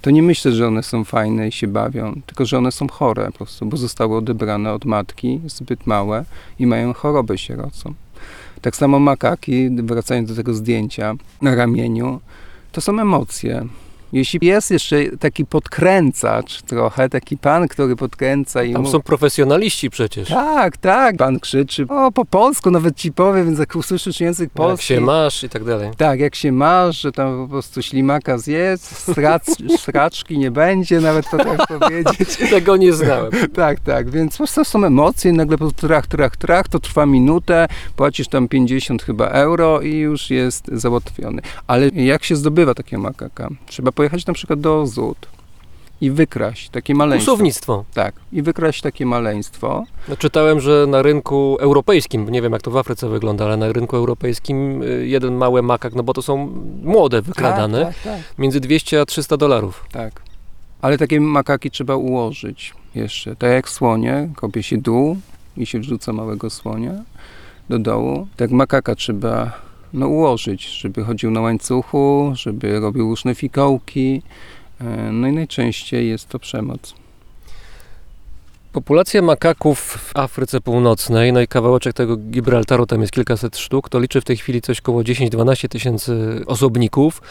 [0.00, 3.26] to nie myślę, że one są fajne i się bawią, tylko że one są chore
[3.26, 6.24] po prostu, bo zostały odebrane od matki, zbyt małe
[6.58, 7.94] i mają chorobę sierocą.
[8.60, 12.20] Tak samo makaki, wracając do tego zdjęcia na ramieniu,
[12.72, 13.66] to są emocje.
[14.12, 18.90] Jeśli jest jeszcze taki podkręcacz trochę, taki pan, który podkręca i Tam mu...
[18.90, 20.28] są profesjonaliści przecież.
[20.28, 24.52] Tak, tak, pan krzyczy, o po polsku nawet ci powie, więc jak usłyszysz język Jak
[24.52, 24.86] polski...
[24.86, 25.90] się masz i tak dalej.
[25.96, 31.26] Tak, jak się masz, że tam po prostu ślimaka zjedz, strac, straczki nie będzie, nawet
[31.28, 32.36] potrafię powiedzieć.
[32.50, 33.30] Tego nie znałem.
[33.54, 37.06] Tak, tak, więc po prostu są emocje, nagle po prostu trach, trach, trach, to trwa
[37.06, 41.42] minutę, płacisz tam 50 chyba euro i już jest załatwiony.
[41.66, 43.48] Ale jak się zdobywa takiego makaka?
[43.66, 45.28] Trzeba pojechać na przykład do Zud
[46.00, 47.32] i wykraść takie maleństwo.
[47.32, 47.84] Usownictwo.
[47.94, 49.84] Tak, i wykraść takie maleństwo.
[50.08, 53.72] No, czytałem, że na rynku europejskim, nie wiem jak to w Afryce wygląda, ale na
[53.72, 56.36] rynku europejskim y, jeden mały makak, no bo to są
[56.82, 58.38] młode wykradane, Tak, tak, tak.
[58.38, 59.84] między 200 a 300 dolarów.
[59.92, 60.22] Tak.
[60.82, 63.36] Ale takie makaki trzeba ułożyć jeszcze.
[63.36, 65.16] Tak jak słonie, kopie się dół
[65.56, 66.94] i się wrzuca małego słonia
[67.68, 68.26] do dołu.
[68.36, 69.52] Tak makaka trzeba
[69.92, 74.22] no, ułożyć, żeby chodził na łańcuchu, żeby robił różne fikołki.
[74.80, 76.94] E, No i najczęściej jest to przemoc.
[78.72, 83.98] Populacja makaków w Afryce Północnej, no i kawałeczek tego Gibraltaru, tam jest kilkaset sztuk, to
[83.98, 87.22] liczy w tej chwili coś około 10-12 tysięcy osobników.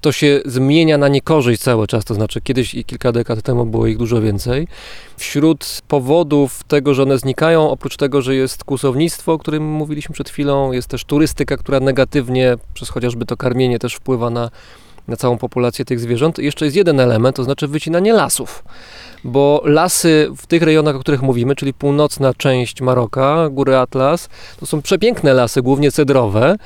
[0.00, 3.86] To się zmienia na niekorzyść cały czas, to znaczy kiedyś i kilka dekad temu było
[3.86, 4.68] ich dużo więcej.
[5.16, 10.30] Wśród powodów tego, że one znikają, oprócz tego, że jest kłusownictwo, o którym mówiliśmy przed
[10.30, 14.50] chwilą, jest też turystyka, która negatywnie, przez chociażby to karmienie, też wpływa na,
[15.08, 16.38] na całą populację tych zwierząt.
[16.38, 18.62] Jeszcze jest jeden element, to znaczy wycinanie lasów
[19.26, 24.28] bo lasy w tych rejonach, o których mówimy, czyli północna część Maroka, góry Atlas,
[24.60, 26.56] to są przepiękne lasy, głównie cedrowe,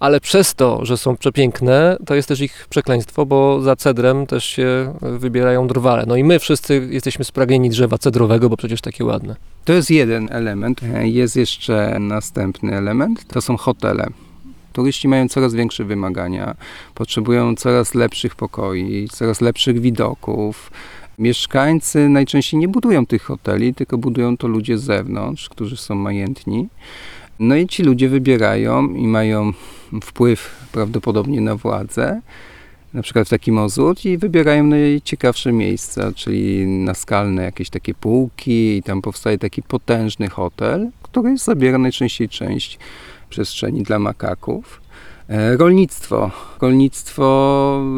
[0.00, 4.44] ale przez to, że są przepiękne, to jest też ich przekleństwo, bo za cedrem też
[4.44, 6.04] się wybierają drwale.
[6.06, 9.36] No i my wszyscy jesteśmy spragnieni drzewa cedrowego, bo przecież takie ładne.
[9.64, 10.80] To jest jeden element.
[11.02, 13.28] Jest jeszcze następny element.
[13.28, 14.06] To są hotele.
[14.72, 16.54] Turyści mają coraz większe wymagania,
[16.94, 20.70] potrzebują coraz lepszych pokoi, coraz lepszych widoków.
[21.18, 26.68] Mieszkańcy najczęściej nie budują tych hoteli, tylko budują to ludzie z zewnątrz, którzy są majętni.
[27.38, 29.52] No i ci ludzie wybierają i mają
[30.02, 32.20] wpływ prawdopodobnie na władzę,
[32.94, 38.82] na przykład w taki Mozut i wybierają najciekawsze miejsca, czyli naskalne jakieś takie półki i
[38.82, 42.78] tam powstaje taki potężny hotel, który zabiera najczęściej część
[43.30, 44.80] przestrzeni dla makaków.
[45.30, 46.30] E, Rolnictwo.
[46.60, 47.24] Rolnictwo,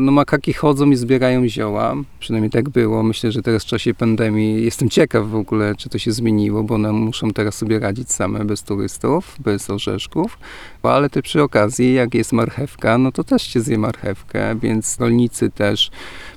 [0.00, 3.02] no makaki chodzą i zbierają zioła, przynajmniej tak było.
[3.02, 6.74] Myślę, że teraz w czasie pandemii jestem ciekaw w ogóle, czy to się zmieniło, bo
[6.74, 10.38] one muszą teraz sobie radzić same bez turystów, bez orzeszków.
[10.82, 15.50] Ale też przy okazji, jak jest marchewka, no to też się zje marchewkę, więc rolnicy
[15.50, 15.90] też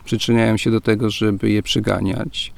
[0.05, 2.53] przyczyniają się do tego, żeby je przyganiać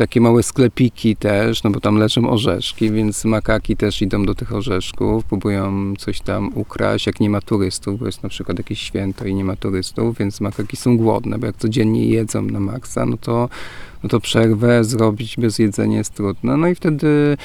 [0.00, 4.54] takie małe sklepiki też, no bo tam leżą orzeszki, więc makaki też idą do tych
[4.54, 9.24] orzeszków, próbują coś tam ukraść, jak nie ma turystów, bo jest na przykład jakieś święto
[9.24, 13.16] i nie ma turystów, więc makaki są głodne, bo jak codziennie jedzą na maksa, no
[13.16, 13.48] to,
[14.02, 16.56] no to przerwę zrobić bez jedzenia jest trudno.
[16.56, 17.36] No i wtedy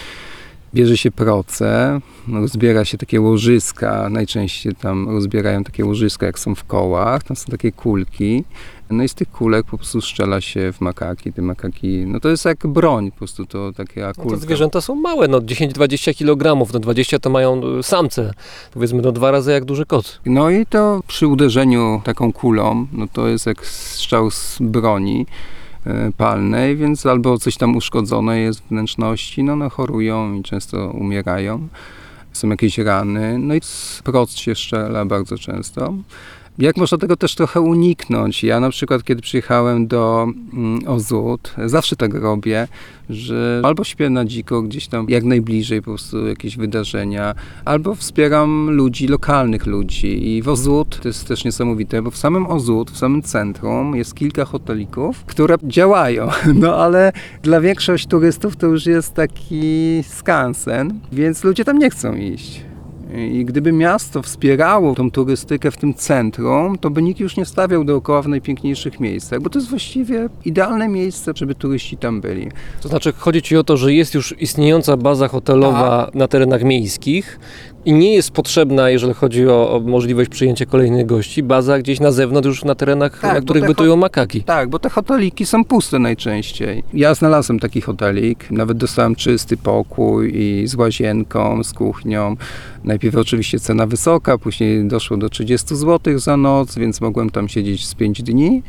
[0.74, 2.02] bierze się proce,
[2.34, 7.52] rozbiera się takie łożyska, najczęściej tam rozbierają takie łożyska, jak są w kołach, tam są
[7.52, 8.44] takie kulki,
[8.90, 11.34] no i z tych kulek po prostu strzela się w makaki.
[11.34, 14.30] Te makaki, no to jest jak broń, po prostu to takie No kulka.
[14.38, 18.34] te zwierzęta są małe, no 10-20 kg, no 20 to mają samce,
[18.74, 20.20] powiedzmy no dwa razy jak duży kot.
[20.26, 25.26] No i to przy uderzeniu taką kulą, no to jest jak strzał z broni
[25.86, 30.90] e, palnej, więc albo coś tam uszkodzone jest w wnętrzności, no, no chorują i często
[30.90, 31.68] umierają.
[32.34, 35.94] Są jakieś rany, no i z proc się strzela bardzo często.
[36.58, 38.44] Jak można tego też trochę uniknąć?
[38.44, 42.68] Ja na przykład, kiedy przyjechałem do mm, Ozut, zawsze tak robię,
[43.10, 48.70] że albo śpię na dziko gdzieś tam jak najbliżej po prostu jakieś wydarzenia, albo wspieram
[48.70, 50.30] ludzi, lokalnych ludzi.
[50.30, 54.16] I w Ozut to jest też niesamowite, bo w samym Ozut, w samym centrum jest
[54.16, 56.30] kilka hotelików, które działają,
[56.62, 57.12] no ale
[57.44, 62.75] dla większości turystów to już jest taki skansen, więc ludzie tam nie chcą iść.
[63.14, 67.84] I gdyby miasto wspierało tą turystykę w tym centrum, to by nikt już nie stawiał
[67.84, 72.50] dookoła w najpiękniejszych miejscach, bo to jest właściwie idealne miejsce, żeby turyści tam byli.
[72.82, 77.40] To znaczy chodzi Ci o to, że jest już istniejąca baza hotelowa na terenach miejskich
[77.86, 82.12] i nie jest potrzebna, jeżeli chodzi o, o możliwość przyjęcia kolejnych gości, baza gdzieś na
[82.12, 84.44] zewnątrz już na terenach, Tak, na których te bytują makaki.
[84.44, 86.84] Tak, bo te hoteliki są puste najczęściej.
[86.94, 92.36] Ja znalazłem taki hotelik, nawet dostałem czysty pokój i z łazienką, z kuchnią.
[92.84, 97.88] Najpierw oczywiście cena wysoka, później doszło do 30 zł za noc, więc mogłem tam siedzieć
[97.88, 98.64] z 5 dni.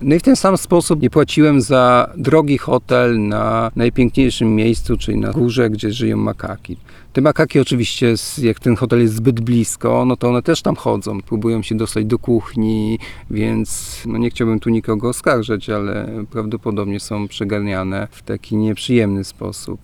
[0.00, 5.18] No i w ten sam sposób nie płaciłem za drogi hotel na najpiękniejszym miejscu, czyli
[5.18, 6.76] na górze, gdzie żyją makaki.
[7.12, 11.22] Te makaki oczywiście, jak ten hotel jest zbyt blisko, no to one też tam chodzą,
[11.22, 12.98] próbują się dostać do kuchni,
[13.30, 19.80] więc no nie chciałbym tu nikogo oskarżać, ale prawdopodobnie są przeganiane w taki nieprzyjemny sposób.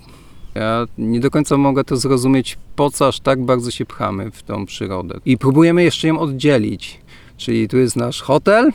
[0.55, 4.42] Ja nie do końca mogę to zrozumieć, po co aż tak bardzo się pchamy w
[4.42, 5.14] tą przyrodę.
[5.25, 7.01] I próbujemy jeszcze ją oddzielić.
[7.37, 8.72] Czyli tu jest nasz hotel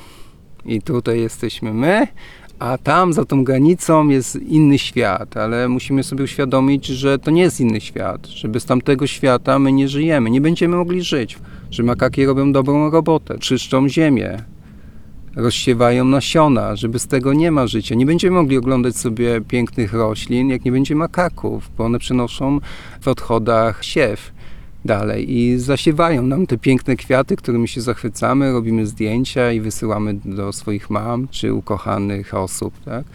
[0.65, 2.07] i tutaj jesteśmy my,
[2.59, 7.41] a tam za tą granicą jest inny świat, ale musimy sobie uświadomić, że to nie
[7.41, 11.39] jest inny świat, że bez tamtego świata my nie żyjemy, nie będziemy mogli żyć,
[11.71, 14.37] że makaki robią dobrą robotę, czyszczą ziemię,
[15.35, 17.95] rozsiewają nasiona, że bez tego nie ma życia.
[17.95, 22.59] Nie będziemy mogli oglądać sobie pięknych roślin, jak nie będzie makaków, bo one przynoszą
[23.01, 24.31] w odchodach siew
[24.85, 30.53] dalej i zasiewają nam te piękne kwiaty, którymi się zachwycamy, robimy zdjęcia i wysyłamy do
[30.53, 33.05] swoich mam czy ukochanych osób, tak?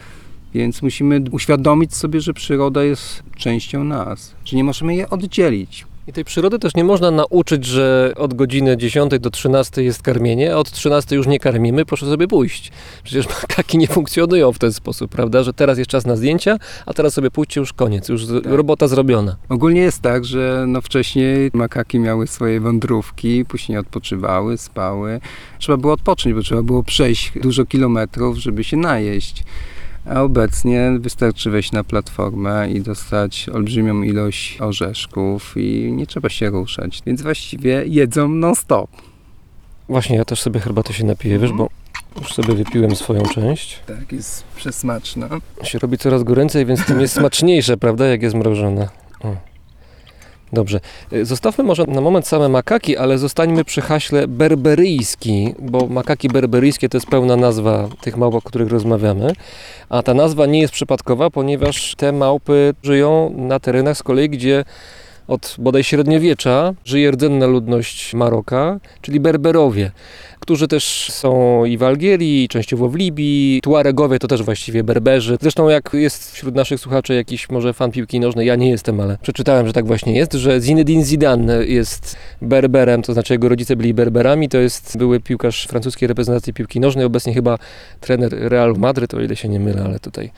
[0.53, 5.85] Więc musimy uświadomić sobie, że przyroda jest częścią nas, że nie możemy je oddzielić.
[6.07, 10.53] I tej przyrody też nie można nauczyć, że od godziny 10 do 13 jest karmienie,
[10.53, 12.71] a od 13 już nie karmimy, proszę sobie pójść.
[13.03, 15.43] Przecież makaki nie funkcjonują w ten sposób, prawda?
[15.43, 18.87] Że teraz jest czas na zdjęcia, a teraz sobie pójdźcie, już koniec, już z- robota
[18.87, 19.35] zrobiona.
[19.49, 25.19] Ogólnie jest tak, że no wcześniej makaki miały swoje wędrówki, później odpoczywały, spały.
[25.59, 29.43] Trzeba było odpocząć, bo trzeba było przejść dużo kilometrów, żeby się najeść.
[30.05, 36.49] A obecnie wystarczy wejść na platformę i dostać olbrzymią ilość orzeszków i nie trzeba się
[36.49, 37.01] ruszać.
[37.05, 38.89] Więc właściwie jedzą non-stop.
[39.89, 41.69] Właśnie, ja też sobie herbaty się napiję, wiesz, bo
[42.19, 43.79] już sobie wypiłem swoją część.
[43.85, 45.29] Tak, jest przesmaczna.
[45.63, 48.89] Się robi coraz goręcej, więc tym jest smaczniejsze, prawda, jak jest mrożone.
[49.19, 49.52] O.
[50.53, 50.79] Dobrze.
[51.13, 56.89] Y, Zostawmy może na moment same makaki, ale zostańmy przy haśle berberyjski, bo makaki berberyjskie
[56.89, 59.33] to jest pełna nazwa tych małp, o których rozmawiamy.
[59.89, 64.65] A ta nazwa nie jest przypadkowa, ponieważ te małpy żyją na terenach z kolei, gdzie
[65.27, 69.91] od bodaj średniowiecza żyje rdzenna ludność Maroka, czyli Berberowie,
[70.43, 73.59] którzy też są i w Algierii, i częściowo w Libii.
[73.63, 75.37] Tuaregowie to też właściwie Berberzy.
[75.41, 79.17] Zresztą jak jest wśród naszych słuchaczy jakiś może fan piłki nożnej, ja nie jestem, ale
[79.21, 83.93] przeczytałem, że tak właśnie jest, że Zinedine Zidane jest Berberem, to znaczy jego rodzice byli
[83.93, 87.57] Berberami, to jest były piłkarz francuskiej reprezentacji piłki nożnej, obecnie chyba
[87.99, 90.31] trener Realu Madryt, o ile się nie mylę, ale tutaj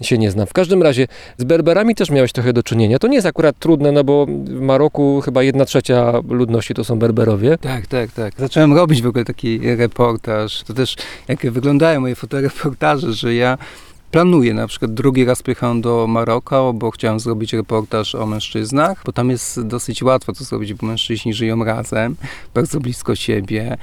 [0.00, 0.46] się nie znam.
[0.46, 1.06] W każdym razie
[1.36, 2.98] z Berberami też miałeś trochę do czynienia.
[2.98, 6.98] To nie jest akurat trudne, no bo w Maroku chyba jedna trzecia ludności to są
[6.98, 7.58] Berberowie.
[7.58, 8.34] Tak, tak, tak.
[8.38, 9.24] Zacząłem robić w ogóle
[9.58, 10.62] taki reportaż.
[10.62, 10.96] To też,
[11.28, 13.58] jak wyglądają moje fotoreportaże, że ja
[14.10, 19.12] planuję, na przykład drugi raz pojechałem do Maroka, bo chciałem zrobić reportaż o mężczyznach, bo
[19.12, 22.16] tam jest dosyć łatwo to zrobić, bo mężczyźni żyją razem,
[22.54, 23.76] bardzo blisko siebie.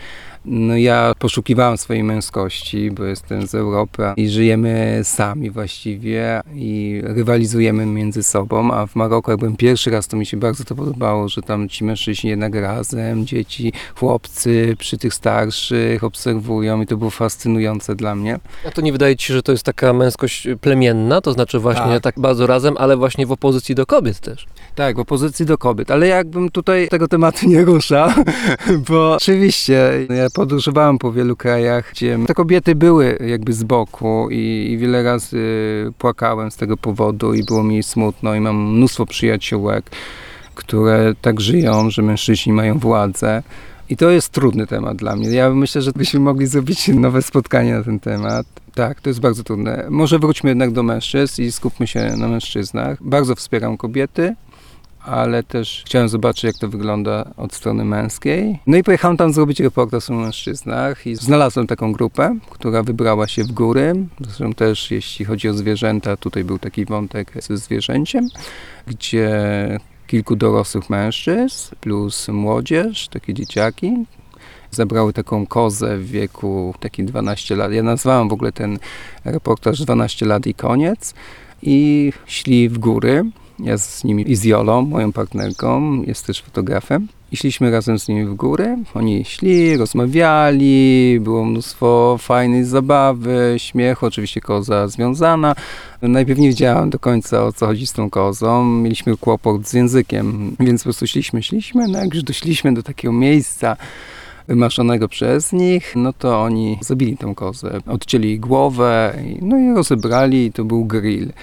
[0.49, 7.85] No ja poszukiwałem swojej męskości, bo jestem z Europy i żyjemy sami właściwie i rywalizujemy
[7.85, 11.29] między sobą, a w Maroku jak byłem pierwszy raz, to mi się bardzo to podobało,
[11.29, 17.09] że tam ci mężczyźni jednak razem, dzieci, chłopcy przy tych starszych obserwują i to było
[17.11, 18.39] fascynujące dla mnie.
[18.67, 21.85] A to nie wydaje ci się, że to jest taka męskość plemienna, to znaczy właśnie
[21.93, 22.19] tak, Tak.
[22.19, 24.45] bardzo razem, ale właśnie w opozycji do kobiet też.
[24.75, 28.09] Tak, w opozycji do kobiet, ale jakbym tutaj tego tematu nie ruszał,
[28.89, 34.69] bo oczywiście ja podróżowałem po wielu krajach, gdzie te kobiety były jakby z boku i,
[34.71, 35.41] i wiele razy
[35.97, 39.91] płakałem z tego powodu i było mi smutno i mam mnóstwo przyjaciółek,
[40.55, 43.43] które tak żyją, że mężczyźni mają władzę.
[43.89, 45.29] I to jest trudny temat dla mnie.
[45.29, 48.47] Ja myślę, że byśmy mogli zrobić nowe spotkanie na ten temat.
[48.75, 49.87] Tak, to jest bardzo trudne.
[49.89, 53.03] Może wróćmy jednak do mężczyzn i skupmy się na mężczyznach.
[53.03, 54.35] Bardzo wspieram kobiety,
[55.07, 58.59] ale też chciałem zobaczyć, jak to wygląda od strony męskiej.
[58.67, 63.43] No i pojechałem tam zrobić reportaż o mężczyznach i znalazłem taką grupę, która wybrała się
[63.43, 63.93] w góry.
[64.21, 68.27] Zresztą też, jeśli chodzi o zwierzęta, tutaj był taki wątek ze zwierzęciem,
[68.87, 69.29] gdzie
[70.07, 74.05] kilku dorosłych mężczyzn plus młodzież, takie dzieciaki,
[74.71, 77.71] zabrały taką kozę w wieku taki 12 lat.
[77.71, 78.79] Ja nazwałem w ogóle ten
[79.25, 81.13] reportaż 12 lat i koniec
[81.61, 83.25] i szli w góry.
[83.59, 87.07] Ja z nimi i z Jolą, moją partnerką, jest też fotografem.
[87.31, 88.77] I szliśmy razem z nimi w góry.
[88.93, 95.55] Oni szli, rozmawiali, było mnóstwo fajnej zabawy, śmiechu, oczywiście koza związana.
[96.01, 98.65] Najpierw nie wiedziałem do końca o co chodzi z tą kozą.
[98.65, 101.87] Mieliśmy kłopot z językiem, więc po prostu szliśmy, szliśmy.
[101.87, 103.77] No jak już doszliśmy do takiego miejsca,
[104.47, 107.79] wymarzonego przez nich, no to oni zabili tą kozę.
[107.87, 111.33] Odcięli głowę, no i rozebrali to był grill.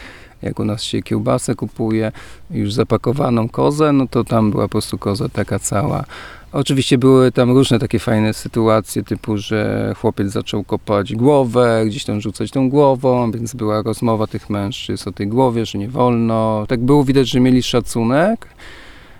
[0.44, 2.12] Jak u nas się kiełbasę kupuje,
[2.50, 6.04] już zapakowaną kozę, no to tam była po prostu koza taka cała.
[6.52, 12.20] Oczywiście były tam różne takie fajne sytuacje, typu, że chłopiec zaczął kopać głowę, gdzieś tam
[12.20, 16.64] rzucać tą głową, więc była rozmowa tych mężczyzn o tej głowie, że nie wolno.
[16.68, 18.48] Tak było widać, że mieli szacunek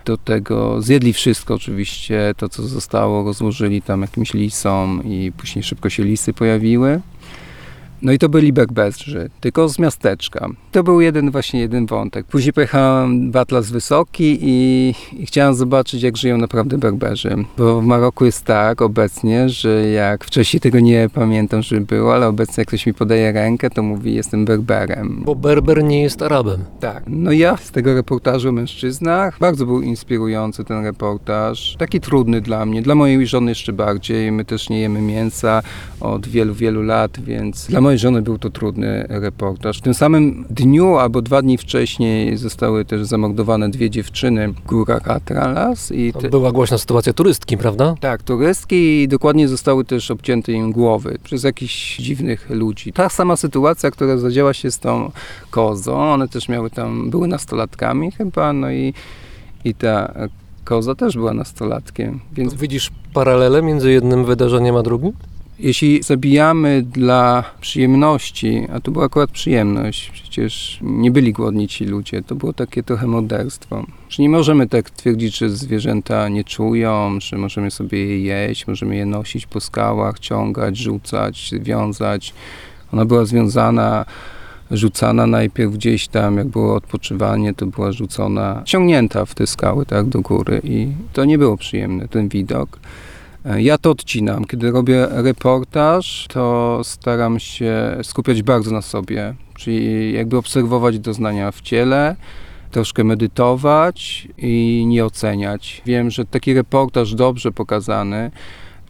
[0.04, 0.82] do tego.
[0.82, 6.32] Zjedli wszystko oczywiście, to co zostało, rozłożyli tam jakimś lisom i później szybko się lisy
[6.32, 7.00] pojawiły.
[8.04, 10.48] No i to byli Berberzy, tylko z miasteczka.
[10.72, 12.26] To był jeden właśnie jeden wątek.
[12.26, 17.36] Później pojechałem w Atlas Wysoki i, i chciałem zobaczyć, jak żyją naprawdę Berberzy.
[17.58, 22.26] Bo w Maroku jest tak obecnie, że jak wcześniej tego nie pamiętam, że było, ale
[22.28, 25.22] obecnie jak ktoś mi podaje rękę, to mówi jestem Berberem.
[25.24, 26.64] Bo Berber nie jest Arabem.
[26.80, 27.02] Tak.
[27.06, 31.76] No ja z tego reportażu o mężczyznach, bardzo był inspirujący ten reportaż.
[31.78, 34.32] Taki trudny dla mnie, dla mojej żony jeszcze bardziej.
[34.32, 35.62] My też nie jemy mięsa
[36.00, 39.78] od wielu, wielu lat, więc dla mojej żony był to trudny reportaż.
[39.78, 45.10] W tym samym dniu albo dwa dni wcześniej zostały też zamordowane dwie dziewczyny w górach
[45.10, 47.94] Atralas i te, Była głośna sytuacja turystki, prawda?
[48.00, 52.92] tak, turystki i dokładnie zostały też obcięte im głowy przez jakichś dziwnych ludzi.
[52.92, 55.10] Ta sama sytuacja, która zadziała się z tą
[55.50, 58.94] kozą, one też miały tam, były nastolatkami chyba, no i,
[59.64, 60.14] i ta
[60.64, 65.12] koza też była nastolatkiem, więc Widzisz paralele między jednym wydarzeniem a drugim?
[65.58, 72.22] Jeśli zabijamy dla przyjemności, a to była akurat przyjemność, przecież nie byli głodni ci ludzie,
[72.22, 73.86] to było takie trochę morderstwo.
[74.08, 78.96] Że nie możemy tak twierdzić, że zwierzęta nie czują, że możemy sobie je jeść, możemy
[78.96, 82.34] je nosić po skałach, ciągać, rzucać, wiązać.
[82.92, 84.04] Ona była związana,
[84.70, 90.08] rzucana najpierw gdzieś tam, jak było odpoczywanie, to była rzucona, ciągnięta w te skały, tak,
[90.08, 92.78] do góry i to nie było przyjemne, ten widok.
[93.44, 94.44] Ja to odcinam.
[94.44, 101.60] Kiedy robię reportaż, to staram się skupiać bardzo na sobie, czyli jakby obserwować doznania w
[101.60, 102.16] ciele,
[102.70, 105.82] troszkę medytować i nie oceniać.
[105.86, 108.30] Wiem, że taki reportaż dobrze pokazany,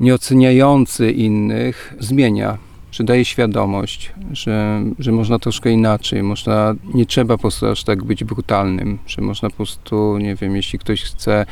[0.00, 2.58] nie oceniający innych, zmienia,
[2.92, 8.04] że daje świadomość, że, że można troszkę inaczej, można, nie trzeba po prostu aż tak
[8.04, 11.46] być brutalnym, że można po prostu, nie wiem, jeśli ktoś chce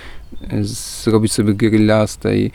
[0.51, 2.51] e, zrobić sobie grilla z tej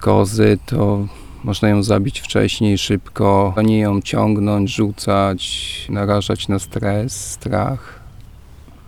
[0.00, 1.06] kozy, to
[1.44, 8.00] można ją zabić wcześniej, szybko, a nie ją ciągnąć, rzucać, narażać na stres, strach.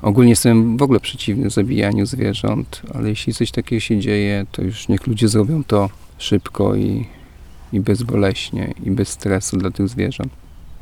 [0.02, 4.88] Ogólnie jestem w ogóle przeciwny zabijaniu zwierząt, ale jeśli coś takiego się dzieje, to już
[4.88, 7.06] niech ludzie zrobią to szybko i,
[7.72, 10.32] i bezboleśnie, i bez stresu dla tych zwierząt.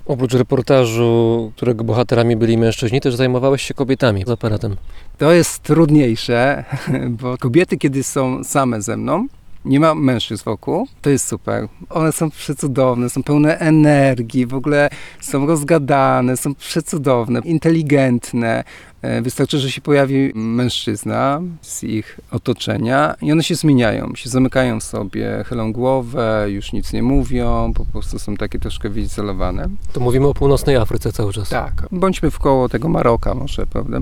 [0.07, 4.77] Oprócz reportażu, którego bohaterami byli mężczyźni, też zajmowałeś się kobietami z aparatem.
[5.19, 6.65] To jest trudniejsze,
[7.23, 9.27] bo kobiety, kiedy są same ze mną,
[9.67, 11.69] nie ma mężczyzn wokół, to jest super.
[11.91, 14.89] One są przecudowne, są pełne energii, w ogóle
[15.21, 18.65] są rozgadane, są przecudowne, inteligentne.
[19.03, 24.81] E, Wystarczy, że się pojawi mężczyzna z ich otoczenia i one się zmieniają, się zamykają
[24.81, 29.69] sobie, chylą głowę, już nic nie mówią, po prostu są takie troszkę wyizolowane.
[29.93, 31.49] To mówimy o północnej Afryce cały czas.
[31.49, 33.99] Tak, bądźmy w koło tego Maroka może, prawda?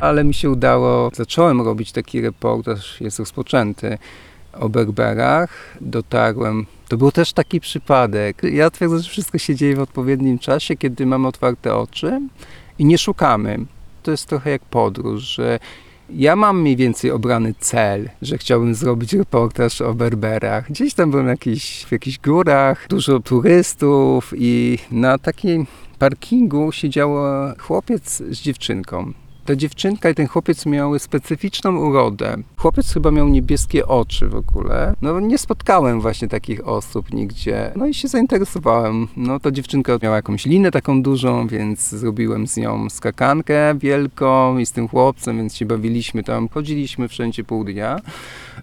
[0.00, 3.98] Ale mi się udało, zacząłem robić taki reportaż, jest rozpoczęty,
[4.52, 5.76] o Berberach.
[5.80, 8.42] Dotarłem, to był też taki przypadek.
[8.42, 12.20] Ja twierdzę, że wszystko się dzieje w odpowiednim czasie, kiedy mamy otwarte oczy
[12.78, 13.58] i nie szukamy.
[14.02, 15.58] To jest trochę jak podróż, że
[16.10, 20.70] ja mam mniej więcej obrany cel, że chciałbym zrobić reportaż o Berberach.
[20.70, 25.66] Gdzieś tam byłem jakiś, w jakichś górach, dużo turystów i na takim
[25.98, 27.14] parkingu siedział
[27.58, 29.12] chłopiec z dziewczynką.
[29.50, 32.36] Ta dziewczynka i ten chłopiec miały specyficzną urodę.
[32.56, 34.94] Chłopiec chyba miał niebieskie oczy w ogóle.
[35.02, 37.72] No nie spotkałem właśnie takich osób nigdzie.
[37.76, 39.08] No i się zainteresowałem.
[39.16, 44.66] No to dziewczynka miała jakąś linę taką dużą, więc zrobiłem z nią skakankę wielką i
[44.66, 46.48] z tym chłopcem, więc się bawiliśmy tam.
[46.48, 48.00] Chodziliśmy wszędzie pół dnia.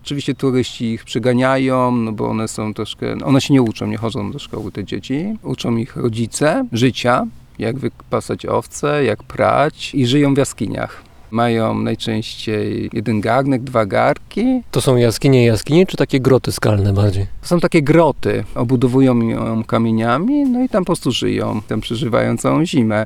[0.03, 4.31] Oczywiście turyści ich przyganiają, no bo one są troszkę, one się nie uczą, nie chodzą
[4.31, 5.37] do szkoły te dzieci.
[5.43, 7.25] Uczą ich rodzice życia,
[7.59, 11.03] jak wypasać owce, jak prać i żyją w jaskiniach.
[11.31, 14.61] Mają najczęściej jeden garnek, dwa garki.
[14.71, 17.25] To są jaskinie jaskinie, czy takie groty skalne bardziej?
[17.41, 22.65] Są takie groty, obudowują ją kamieniami, no i tam po prostu żyją, tam przeżywają całą
[22.65, 23.05] zimę.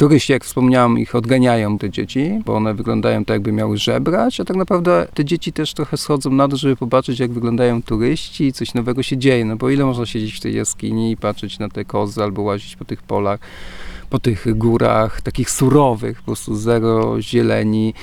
[0.00, 4.44] Turyści, jak wspomniałem, ich odganiają te dzieci, bo one wyglądają tak, jakby miały żebrać, a
[4.44, 8.52] tak naprawdę te dzieci też trochę schodzą na dół, żeby popatrzeć, jak wyglądają turyści i
[8.52, 9.44] coś nowego się dzieje.
[9.44, 12.76] No bo ile można siedzieć w tej jaskini i patrzeć na te kozy albo łazić
[12.76, 13.40] po tych polach,
[14.10, 17.94] po tych górach, takich surowych, po prostu zero zieleni.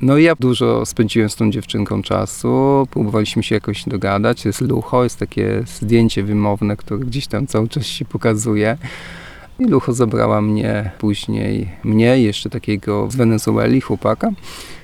[0.00, 4.44] No i ja dużo spędziłem z tą dziewczynką czasu, próbowaliśmy się jakoś dogadać.
[4.44, 8.78] Jest Lucho, jest takie zdjęcie wymowne, które gdzieś tam cały czas się pokazuje.
[9.60, 14.30] I Lucho zabrała mnie później, mnie jeszcze takiego z Wenezueli, chłopaka,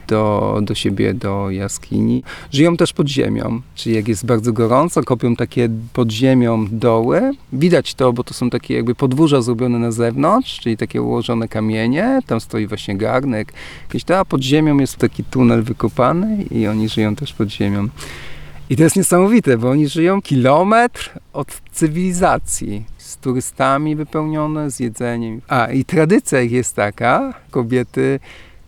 [0.08, 2.22] do, do siebie, do jaskini.
[2.52, 7.32] Żyją też pod ziemią, czyli jak jest bardzo gorąco, kopią takie pod ziemią doły.
[7.52, 12.20] Widać to, bo to są takie jakby podwórza zrobione na zewnątrz, czyli takie ułożone kamienie.
[12.26, 13.52] Tam stoi właśnie garnek,
[13.82, 17.88] jakieś to, a pod ziemią jest taki tunel wykopany i oni żyją też pod ziemią.
[18.70, 25.40] I to jest niesamowite, bo oni żyją kilometr od cywilizacji, z turystami wypełnione, z jedzeniem.
[25.48, 28.20] A i tradycja ich jest taka, kobiety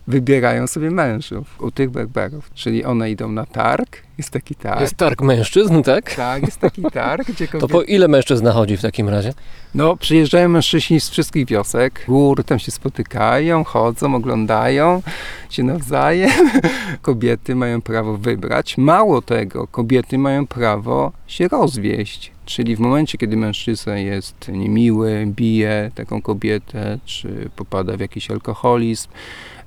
[0.09, 4.81] wybierają sobie mężów u tych Berberów, czyli one idą na targ, jest taki targ.
[4.81, 6.15] Jest targ mężczyzn, tak?
[6.15, 9.33] Tak, jest taki targ, gdzie To po ile mężczyzn nachodzi w takim razie?
[9.75, 15.01] No, przyjeżdżają mężczyźni z wszystkich wiosek, gór, tam się spotykają, chodzą, oglądają
[15.49, 16.49] się nawzajem.
[17.01, 18.77] Kobiety mają prawo wybrać.
[18.77, 22.31] Mało tego, kobiety mają prawo się rozwieść.
[22.45, 29.09] Czyli w momencie, kiedy mężczyzna jest niemiły, bije taką kobietę, czy popada w jakiś alkoholizm,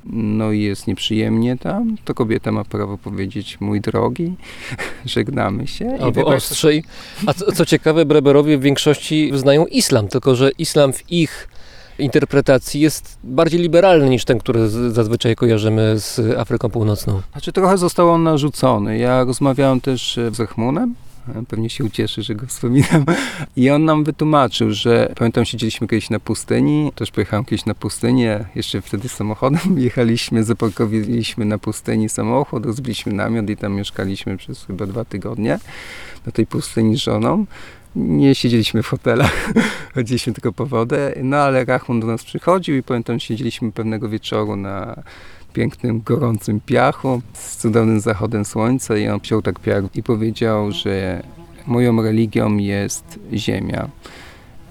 [0.07, 4.34] no i jest nieprzyjemnie tam, to kobieta ma prawo powiedzieć, mój drogi,
[5.05, 5.98] żegnamy się.
[6.00, 6.84] Albo wybrać- ostrzej.
[7.26, 11.48] A co, co ciekawe, Breberowie w większości wyznają islam, tylko że islam w ich
[11.98, 17.22] interpretacji jest bardziej liberalny niż ten, który zazwyczaj kojarzymy z Afryką Północną.
[17.32, 18.98] Znaczy trochę został on narzucony.
[18.98, 21.11] Ja rozmawiałem też z Zechmunem, e,
[21.48, 23.04] pewnie się ucieszy, że go wspominam.
[23.56, 28.44] I on nam wytłumaczył, że pamiętam, siedzieliśmy kiedyś na pustyni, też pojechałem kiedyś na pustynię,
[28.54, 34.86] jeszcze wtedy samochodem jechaliśmy, zaparkowaliśmy na pustyni samochód, rozbiliśmy namiot i tam mieszkaliśmy przez chyba
[34.86, 35.58] dwa tygodnie
[36.26, 37.46] na tej pustyni z żoną.
[37.96, 39.52] Nie siedzieliśmy w hotelach,
[39.94, 44.56] chodziliśmy tylko po wodę, no ale Rachman do nas przychodził i pamiętam, siedzieliśmy pewnego wieczoru
[44.56, 45.02] na
[45.53, 51.22] pięknym, gorącym piachu z cudownym zachodem słońca i on wziął tak piach i powiedział, że
[51.66, 53.88] moją religią jest ziemia,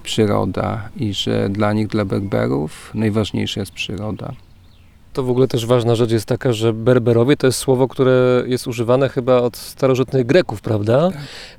[0.03, 4.33] przyroda i że dla nich, dla Berberów najważniejsza jest przyroda.
[5.13, 8.67] To w ogóle też ważna rzecz jest taka, że Berberowie to jest słowo, które jest
[8.67, 11.09] używane chyba od starożytnych Greków, prawda?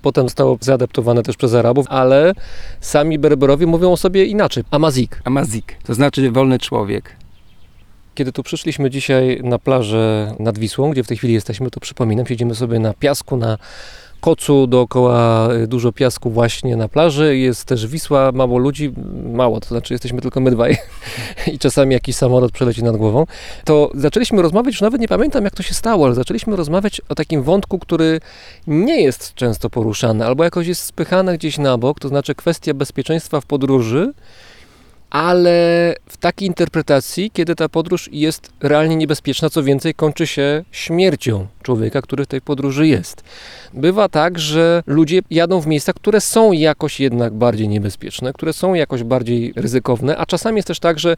[0.02, 2.32] Potem zostało zaadaptowane też przez Arabów, ale
[2.80, 4.64] sami Berberowie mówią o sobie inaczej.
[4.70, 5.20] Amazik.
[5.24, 7.21] Amazik, to znaczy wolny człowiek.
[8.14, 12.26] Kiedy tu przyszliśmy dzisiaj na plażę nad Wisłą, gdzie w tej chwili jesteśmy, to przypominam,
[12.26, 13.58] siedzimy sobie na piasku, na
[14.22, 17.38] kocu, dookoła y, dużo piasku właśnie na plaży.
[17.38, 18.92] Jest też Wisła, mało ludzi,
[19.32, 20.76] mało, to znaczy jesteśmy tylko my dwaj
[21.54, 23.26] i czasami jakiś samolot przeleci nad głową.
[23.64, 27.14] To zaczęliśmy rozmawiać, już nawet nie pamiętam jak to się stało, ale zaczęliśmy rozmawiać o
[27.14, 28.20] takim wątku, który
[28.66, 33.40] nie jest często poruszany, albo jakoś jest spychany gdzieś na bok, to znaczy kwestia bezpieczeństwa
[33.40, 34.12] w podróży
[35.12, 41.46] ale w takiej interpretacji, kiedy ta podróż jest realnie niebezpieczna, co więcej, kończy się śmiercią
[41.62, 43.24] człowieka, który w tej podróży jest.
[43.74, 48.74] Bywa tak, że ludzie jadą w miejsca, które są jakoś jednak bardziej niebezpieczne, które są
[48.74, 51.16] jakoś bardziej ryzykowne, a czasami jest też tak, że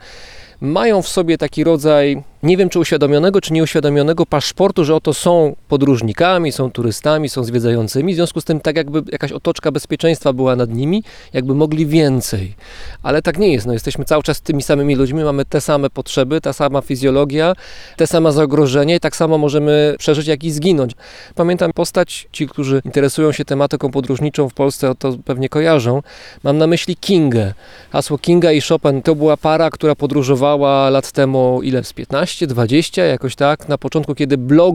[0.61, 5.57] mają w sobie taki rodzaj, nie wiem czy uświadomionego, czy nieuświadomionego paszportu, że oto są
[5.69, 10.57] podróżnikami, są turystami, są zwiedzającymi, w związku z tym tak jakby jakaś otoczka bezpieczeństwa była
[10.57, 11.03] nad nimi,
[11.33, 12.55] jakby mogli więcej.
[13.03, 16.41] Ale tak nie jest, no jesteśmy cały czas tymi samymi ludźmi, mamy te same potrzeby,
[16.41, 17.53] ta sama fizjologia,
[17.97, 20.93] te same zagrożenie i tak samo możemy przeżyć, jak i zginąć.
[21.35, 26.03] Pamiętam postać, ci, którzy interesują się tematyką podróżniczą w Polsce, to pewnie kojarzą.
[26.43, 27.55] Mam na myśli Kingę.
[27.91, 33.05] Hasło Kinga i Chopin to była para, która podróżowała lat temu, ile z 15, 20,
[33.05, 33.69] jakoś tak.
[33.69, 34.75] Na początku, kiedy blog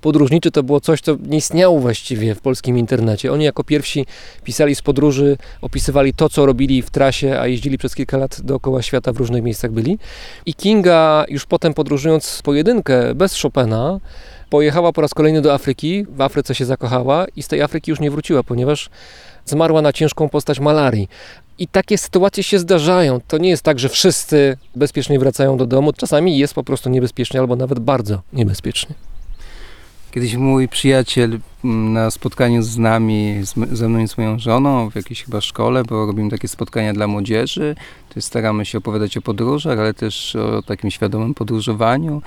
[0.00, 3.32] podróżniczy to było coś, co nie istniało właściwie w polskim internecie.
[3.32, 4.06] Oni jako pierwsi
[4.44, 8.82] pisali z podróży, opisywali to, co robili w trasie, a jeździli przez kilka lat dookoła
[8.82, 9.98] świata, w różnych miejscach byli.
[10.46, 14.00] I Kinga już potem podróżując pojedynkę, bez Chopina,
[14.50, 18.00] pojechała po raz kolejny do Afryki, w Afryce się zakochała i z tej Afryki już
[18.00, 18.90] nie wróciła, ponieważ
[19.44, 21.08] zmarła na ciężką postać malarii.
[21.58, 23.20] I takie sytuacje się zdarzają.
[23.28, 25.92] To nie jest tak, że wszyscy bezpiecznie wracają do domu.
[25.92, 28.94] Czasami jest po prostu niebezpiecznie albo nawet bardzo niebezpiecznie.
[30.10, 34.90] Kiedyś mój przyjaciel mm, na spotkaniu z nami, z, ze mną i z moją żoną,
[34.90, 37.76] w jakiejś chyba szkole, bo robimy takie spotkania dla młodzieży,
[38.14, 42.22] to staramy się opowiadać o podróżach, ale też o takim świadomym podróżowaniu,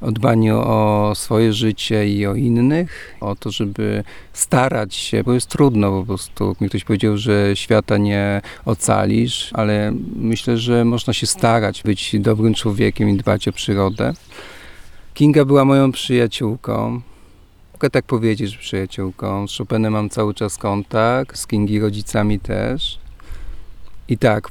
[0.00, 5.46] o dbaniu o swoje życie i o innych, o to, żeby starać się, bo jest
[5.46, 6.56] trudno po prostu.
[6.60, 12.54] Mi ktoś powiedział, że świata nie ocalisz, ale myślę, że można się starać być dobrym
[12.54, 14.12] człowiekiem i dbać o przyrodę.
[15.14, 17.00] Kinga była moją przyjaciółką.
[17.72, 19.48] Mogę tak powiedzieć, że przyjaciółką.
[19.48, 22.98] Z Chopinem mam cały czas kontakt, z Kingi rodzicami też.
[24.08, 24.48] I tak,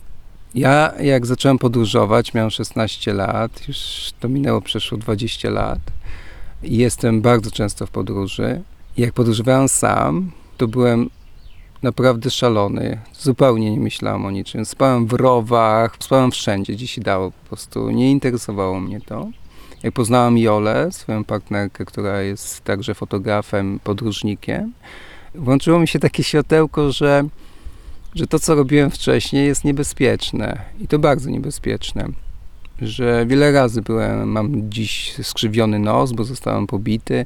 [0.58, 5.80] ja jak zacząłem podróżować, miałem 16 lat, już to minęło przeszło 20 lat.
[6.64, 8.62] I jestem bardzo często w podróży.
[8.98, 11.10] Jak podróżowałem sam, to byłem
[11.84, 13.00] naprawdę szalony.
[13.20, 14.66] Zupełnie nie myślałem o niczym.
[14.66, 17.90] Spałem w rowach, spałem wszędzie, gdzie się dało po prostu.
[17.90, 19.28] Nie interesowało mnie to.
[19.84, 24.74] Jak poznałam Jolę, swoją partnerkę, która jest także fotografem, podróżnikiem,
[25.36, 27.24] włączyło mi się takie światełko, że,
[28.18, 30.62] że to, co robiłem wcześniej, jest niebezpieczne.
[30.80, 32.08] I to bardzo niebezpieczne.
[32.82, 37.26] Że wiele razy byłem, mam dziś skrzywiony nos, bo zostałem pobity.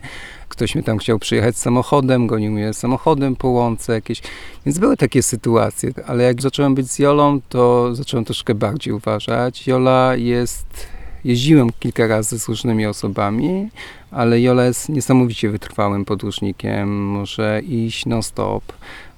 [0.49, 4.21] Ktoś mnie tam chciał przyjechać samochodem, gonił mnie samochodem po łące jakieś.
[4.65, 9.67] Więc były takie sytuacje, ale jak zacząłem być z Jolą, to zacząłem troszkę bardziej uważać.
[9.67, 10.87] Jola jest
[11.23, 13.69] Jeździłem kilka razy z różnymi osobami,
[14.11, 17.05] ale Jola jest niesamowicie wytrwałym podróżnikiem.
[17.05, 18.63] Może iść non-stop,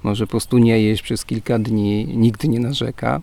[0.04, 3.22] może po prostu nie jeść przez kilka dni, nigdy nie narzeka.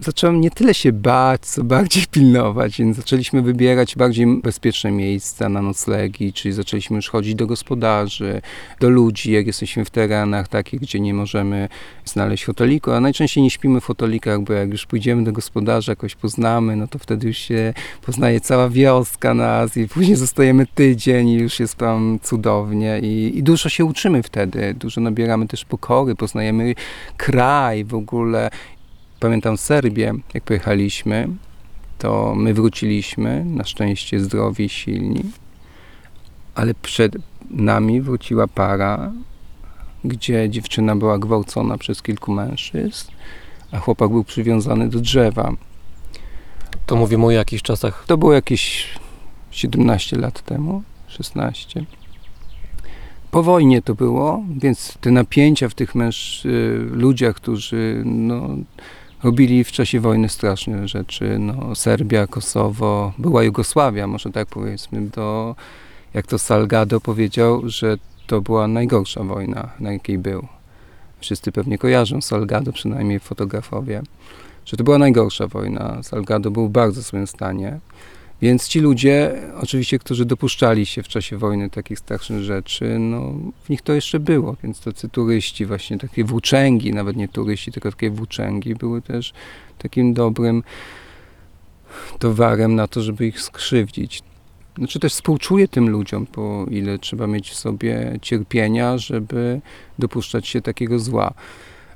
[0.00, 5.62] Zacząłem nie tyle się bać, co bardziej pilnować, więc zaczęliśmy wybierać bardziej bezpieczne miejsca na
[5.62, 8.40] noclegi, czyli zaczęliśmy już chodzić do gospodarzy,
[8.80, 11.68] do ludzi, jak jesteśmy w terenach takich, gdzie nie możemy
[12.04, 16.14] znaleźć hoteliku, a najczęściej nie śpimy w hotelikach, bo jak już pójdziemy do gospodarza, jakoś
[16.14, 21.34] poznamy, no to wtedy już się poznaje cała wioska nas i później zostajemy tydzień i
[21.34, 26.74] już jest tam cudownie i, i dużo się uczymy wtedy, dużo nabieramy też pokory, poznajemy
[27.16, 28.50] kraj w ogóle.
[29.22, 31.28] Pamiętam Serbię, jak pojechaliśmy,
[31.98, 35.22] to my wróciliśmy, na szczęście zdrowi, silni,
[36.54, 37.16] ale przed
[37.50, 39.12] nami wróciła para,
[40.04, 43.10] gdzie dziewczyna była gwałcona przez kilku mężczyzn,
[43.72, 45.52] a chłopak był przywiązany do drzewa.
[46.86, 48.04] To mówimy o jakichś czasach.
[48.06, 48.88] To było jakieś
[49.50, 51.84] 17 lat temu, 16.
[53.30, 58.48] Po wojnie to było, więc te napięcia w tych męż, y, ludziach, którzy no,
[59.22, 61.38] robili w czasie wojny straszne rzeczy.
[61.38, 65.10] No, Serbia, Kosowo, była Jugosławia, może tak powiedzmy.
[65.10, 65.54] To,
[66.14, 70.46] jak to Salgado powiedział, że to była najgorsza wojna, na jakiej był.
[71.20, 74.02] Wszyscy pewnie kojarzą Salgado, przynajmniej fotografowie,
[74.64, 76.02] że to była najgorsza wojna.
[76.02, 77.78] Salgado był w bardzo złym stanie.
[78.42, 83.34] Więc ci ludzie, oczywiście, którzy dopuszczali się w czasie wojny takich strasznych rzeczy, no
[83.64, 84.56] w nich to jeszcze było.
[84.62, 89.32] Więc tacy turyści, właśnie takie włóczęgi, nawet nie turyści, tylko takie włóczęgi, były też
[89.78, 90.62] takim dobrym
[92.18, 94.22] towarem na to, żeby ich skrzywdzić.
[94.78, 99.60] Znaczy też współczuję tym ludziom, bo ile trzeba mieć w sobie cierpienia, żeby
[99.98, 101.34] dopuszczać się takiego zła.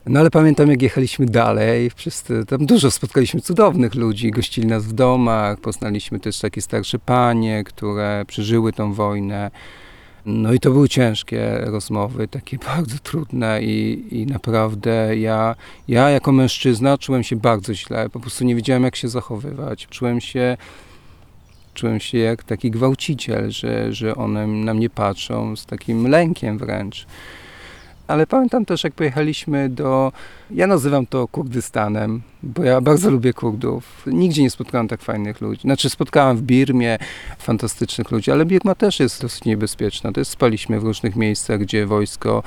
[0.08, 1.90] No ale pamiętam, jak jechaliśmy dalej,
[2.26, 7.64] te, tam dużo spotkaliśmy cudownych ludzi, gościli nas w domach, poznaliśmy też takie starsze panie,
[7.64, 9.50] które przeżyły tą wojnę.
[10.26, 15.54] No i to były ciężkie rozmowy, takie bardzo trudne i, i naprawdę ja,
[15.88, 19.86] ja jako mężczyzna czułem się bardzo źle, po prostu nie wiedziałem jak się zachowywać.
[19.90, 20.56] Czułem się,
[21.74, 27.06] czułem się jak taki gwałciciel, że, że one na mnie patrzą z takim lękiem wręcz.
[28.06, 30.12] Ale pamiętam też, jak pojechaliśmy do.
[30.50, 34.02] Ja nazywam to Kurdystanem, bo ja bardzo lubię Kurdów.
[34.06, 35.60] Nigdzie nie spotkałem tak fajnych ludzi.
[35.60, 36.98] Znaczy, spotkałem w Birmie
[37.38, 40.12] fantastycznych ludzi, ale Birma też jest dosyć niebezpieczna.
[40.12, 42.42] To jest, spaliśmy w różnych miejscach, gdzie wojsko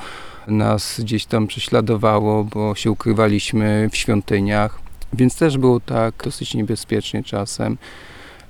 [0.46, 4.78] nas gdzieś tam prześladowało, bo się ukrywaliśmy w świątyniach.
[5.12, 7.78] Więc też było tak dosyć niebezpiecznie czasem.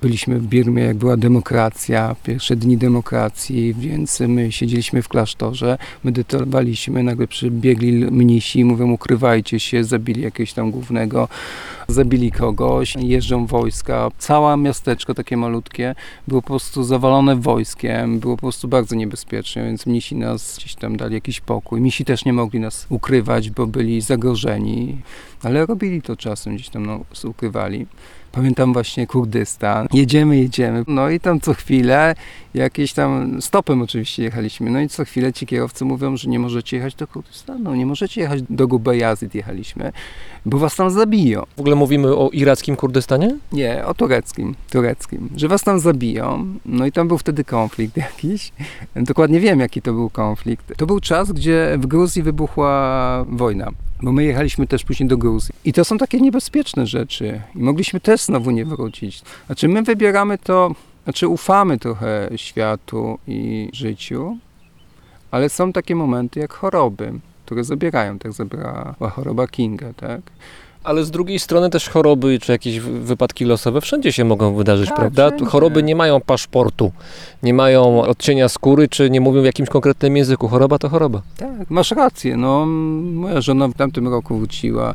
[0.01, 7.03] Byliśmy w Birmie, jak była demokracja, pierwsze dni demokracji, więc my siedzieliśmy w klasztorze, medytowaliśmy,
[7.03, 11.27] nagle przybiegli mnisi mówią ukrywajcie się, zabili jakiegoś tam głównego,
[11.87, 14.09] zabili kogoś, jeżdżą wojska.
[14.17, 15.95] Całe miasteczko takie malutkie
[16.27, 20.97] było po prostu zawalone wojskiem, było po prostu bardzo niebezpiecznie, więc mnisi nas gdzieś tam
[20.97, 21.81] dali jakiś pokój.
[21.81, 24.97] Misi też nie mogli nas ukrywać, bo byli zagrożeni,
[25.43, 27.87] ale robili to czasem, gdzieś tam nas ukrywali.
[28.31, 29.87] Pamiętam właśnie Kurdystan.
[29.93, 30.83] Jedziemy, jedziemy.
[30.87, 32.15] No i tam co chwilę
[32.53, 34.69] jakieś tam stopem oczywiście jechaliśmy.
[34.69, 38.21] No i co chwilę ci kierowcy mówią, że nie możecie jechać do Kurdystanu, nie możecie
[38.21, 39.91] jechać do Gubejazid jechaliśmy,
[40.45, 41.43] bo was tam zabiją.
[41.57, 43.37] W ogóle mówimy o irackim Kurdystanie?
[43.51, 46.45] Nie, o tureckim, tureckim, że was tam zabiją.
[46.65, 48.51] No i tam był wtedy konflikt jakiś.
[48.95, 50.77] Dokładnie wiem, jaki to był konflikt.
[50.77, 53.71] To był czas, gdzie w Gruzji wybuchła wojna.
[54.01, 55.55] Bo my jechaliśmy też później do Gruzji.
[55.65, 57.41] I to są takie niebezpieczne rzeczy.
[57.55, 59.21] I mogliśmy też znowu nie wrócić.
[59.45, 64.37] Znaczy my wybieramy to, znaczy ufamy trochę światu i życiu,
[65.31, 67.13] ale są takie momenty jak choroby,
[67.45, 68.19] które zabierają.
[68.19, 70.21] Tak zabrała choroba Kinga, tak?
[70.83, 74.87] Ale z drugiej strony też choroby czy jakieś wy- wypadki losowe wszędzie się mogą wydarzyć,
[74.89, 75.27] Tak, prawda?
[75.27, 75.45] wszędzie.
[75.45, 76.91] Choroby nie mają paszportu,
[77.43, 80.47] nie mają odcienia skóry, czy nie mówią w jakimś konkretnym języku.
[80.47, 81.21] Choroba to choroba.
[81.37, 82.37] Tak, masz rację.
[82.37, 82.65] No,
[83.13, 84.93] moja żona w tamtym roku wróciła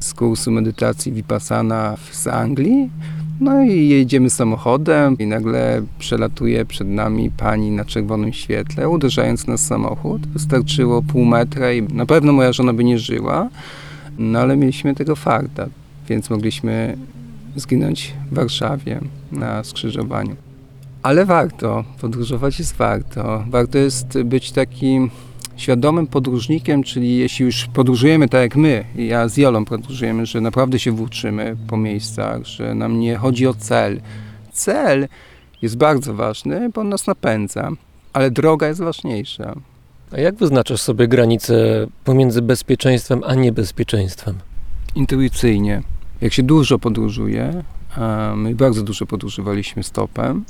[0.00, 2.90] z kursu medytacji Vipassana z Anglii.
[3.40, 9.60] No i jedziemy samochodem i nagle przelatuje przed nami pani na czerwonym świetle, uderzając nas
[9.60, 10.26] samochód.
[10.26, 13.48] Wystarczyło pół metra i na pewno moja żona by nie żyła,
[14.18, 15.66] no ale mieliśmy tego farta,
[16.08, 16.96] więc mogliśmy
[17.56, 19.00] zginąć w Warszawie
[19.32, 20.36] na skrzyżowaniu.
[21.02, 23.44] Ale warto, podróżować jest warto.
[23.48, 25.10] Warto jest być takim
[25.56, 30.78] świadomym podróżnikiem, czyli jeśli już podróżujemy tak jak my, ja z Jolą podróżujemy, że naprawdę
[30.78, 34.00] się włóczymy po miejscach, że nam nie chodzi o cel.
[34.52, 35.08] Cel
[35.62, 37.70] jest bardzo ważny, bo on nas napędza,
[38.12, 39.54] ale droga jest ważniejsza.
[40.12, 44.38] A jak wyznaczasz sobie granicę pomiędzy bezpieczeństwem a niebezpieczeństwem?
[44.94, 45.82] Intuicyjnie.
[46.20, 47.64] Jak się dużo podróżuje,
[47.96, 50.44] a my bardzo dużo podróżowaliśmy stopem,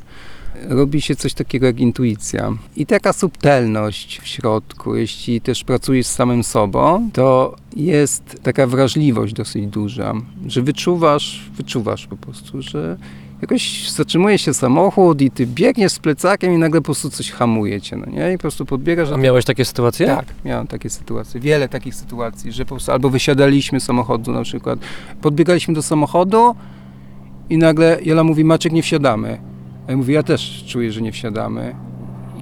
[0.68, 2.52] robi się coś takiego jak intuicja.
[2.76, 9.34] I taka subtelność w środku, jeśli też pracujesz z samym sobą, to jest taka wrażliwość
[9.34, 10.14] dosyć duża,
[10.46, 12.98] że wyczuwasz, wyczuwasz po prostu, że
[13.46, 17.80] jakoś zatrzymuje się samochód i ty biegniesz z plecakiem i nagle po prostu coś hamuje
[17.80, 18.32] cię, no nie?
[18.32, 19.12] I po prostu podbiegasz...
[19.12, 20.06] A miałeś takie sytuacje?
[20.06, 24.42] Tak, miałem takie sytuacje, wiele takich sytuacji, że po prostu albo wysiadaliśmy z samochodu na
[24.42, 24.78] przykład,
[25.20, 26.54] podbiegaliśmy do samochodu
[27.50, 29.40] i nagle Jola mówi, Maciek, nie wsiadamy.
[29.86, 31.74] A ja mówię, ja też czuję, że nie wsiadamy.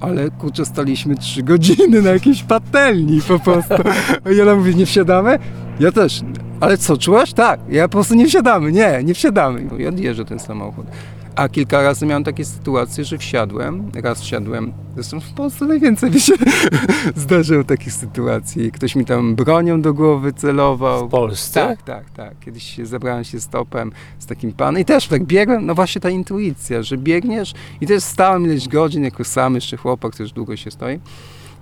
[0.01, 3.73] Ale kurczę, staliśmy trzy godziny na jakiejś patelni po prostu.
[4.25, 5.39] A Jola mówi, nie wsiadamy?
[5.79, 6.21] Ja też.
[6.65, 7.33] Ale co, czułaś?
[7.33, 7.59] Tak.
[7.69, 8.71] Ja po prostu nie wsiadamy.
[8.71, 9.67] Nie, nie wsiadamy.
[9.79, 10.85] I odjeżdżę ten samochód.
[11.35, 16.19] A kilka razy miałem takie sytuacje, że wsiadłem, raz wsiadłem, zresztą w Polsce najwięcej mi
[16.19, 16.33] się
[17.15, 18.71] zdarzyło takich sytuacji.
[18.71, 21.07] Ktoś mi tam bronią do głowy celował.
[21.07, 21.67] W Polsce?
[21.67, 22.39] Tak, tak, tak.
[22.39, 26.83] Kiedyś zabrałem się stopem z takim panem i też tak biegłem, no właśnie ta intuicja,
[26.83, 30.99] że biegniesz i też stałem ileś godzin jako sam, jeszcze chłopak też długo się stoi.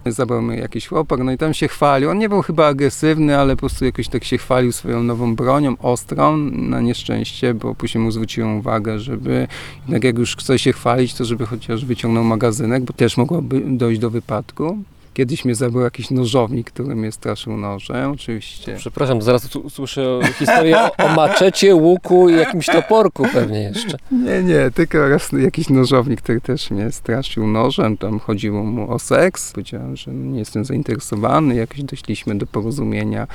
[0.05, 2.09] Zabrał mnie jakiś chłopak, no i tam się chwalił.
[2.09, 5.75] On nie był chyba agresywny, ale po prostu jakoś tak się chwalił swoją nową bronią,
[5.77, 9.47] ostrą, na nieszczęście, bo później mu zwróciłem uwagę, żeby
[9.79, 13.99] jednak jak już chce się chwalić, to żeby chociaż wyciągnął magazynek, bo też mogłoby dojść
[13.99, 14.77] do wypadku.
[15.13, 18.75] Kiedyś mnie zabrał jakiś nożownik, który mnie straszył nożem, oczywiście.
[18.77, 23.97] Przepraszam, zaraz słyszę historię o, o maczecie, łuku i jakimś toporku pewnie jeszcze.
[24.11, 28.99] Nie, nie, tylko raz jakiś nożownik, który też mnie straszył nożem, tam chodziło mu o
[28.99, 29.51] seks.
[29.51, 33.27] Powiedziałem, że nie jestem zainteresowany, jakoś doszliśmy do porozumienia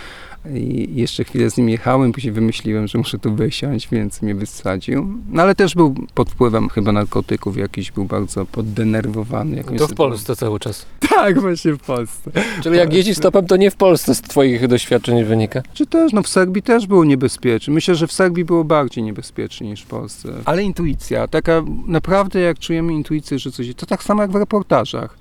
[0.55, 5.09] i jeszcze chwilę z nim jechałem, później wymyśliłem, że muszę tu wysiąść, więc mnie wysadził.
[5.31, 9.57] No ale też był pod wpływem chyba narkotyków jakiś, był bardzo poddenerwowany.
[9.57, 9.95] Jakąś To w.
[9.95, 10.87] Polsce cały czas.
[11.19, 12.31] Tak, właśnie w Polsce.
[12.63, 15.63] Czyli jak jeździsz stopem, to nie w Polsce z twoich doświadczeń wynika.
[15.75, 17.75] Czy też, no w Serbii też było niebezpiecznie.
[17.75, 20.29] Myślę, że w Serbii było bardziej niebezpiecznie niż w Polsce.
[20.45, 25.19] Ale intuicja, taka naprawdę jak czujemy intuicję, że coś, to tak samo jak w reportażach.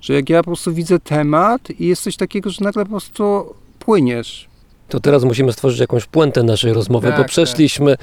[0.00, 3.54] Że jak ja po prostu widzę temat i jest coś takiego, że nagle po prostu
[3.78, 4.48] płyniesz.
[4.88, 7.30] To teraz musimy stworzyć jakąś puentę naszej rozmowy, Tak, bo tak.
[7.30, 7.96] przeszliśmy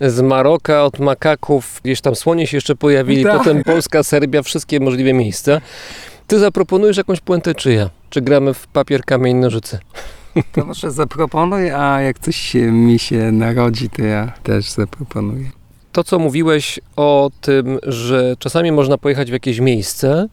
[0.00, 3.38] z Maroka od makaków, gdzieś tam słonie się jeszcze pojawili, Tak.
[3.38, 5.60] potem Polska, Serbia, wszystkie możliwe miejsca.
[6.26, 7.90] Ty zaproponujesz jakąś puentę czy ja?
[8.10, 9.78] Czy gramy w papier, kamień, nożyce?
[10.52, 15.50] To może zaproponuj, a jak coś mi się narodzi, to ja też zaproponuję.
[15.92, 20.26] To, co mówiłeś o tym, że czasami można pojechać w jakieś miejsce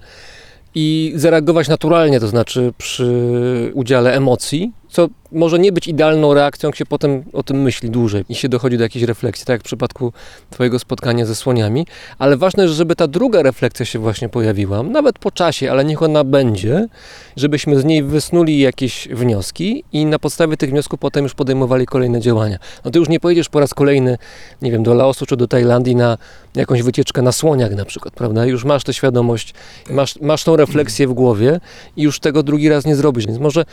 [0.75, 6.75] i zareagować naturalnie, to znaczy przy udziale emocji, co może nie być idealną reakcją, jak
[6.75, 9.65] się potem o tym myśli dłużej i się dochodzi do jakiejś refleksji, tak jak w
[9.65, 10.13] przypadku
[10.49, 11.87] Twojego spotkania ze słoniami,
[12.19, 16.23] ale ważne żeby ta druga refleksja się właśnie pojawiła, nawet po czasie, ale niech ona
[16.23, 16.87] będzie,
[17.35, 22.21] żebyśmy z niej wysnuli jakieś wnioski i na podstawie tych wniosków potem już podejmowali kolejne
[22.21, 22.57] działania.
[22.85, 24.17] No ty już nie pojedziesz po raz kolejny,
[24.61, 26.17] nie wiem, do Laosu czy do Tajlandii na
[26.55, 28.45] jakąś wycieczkę na słoniach na przykład, prawda?
[28.45, 29.53] Już masz tę świadomość,
[29.89, 31.59] masz, masz tą refleksję w głowie
[31.97, 33.25] i już tego drugi raz nie zrobisz.
[33.27, 33.65] Więc może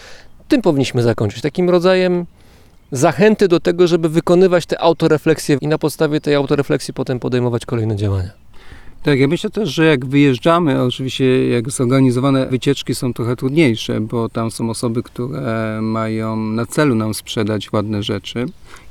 [0.48, 2.26] tym powinniśmy zakończyć, takim rodzajem
[2.92, 7.96] zachęty do tego, żeby wykonywać te autorefleksje i na podstawie tej autorefleksji potem podejmować kolejne
[7.96, 8.30] działania.
[9.02, 14.28] Tak, ja myślę też, że jak wyjeżdżamy, oczywiście jak zorganizowane wycieczki są trochę trudniejsze, bo
[14.28, 18.46] tam są osoby, które mają na celu nam sprzedać ładne rzeczy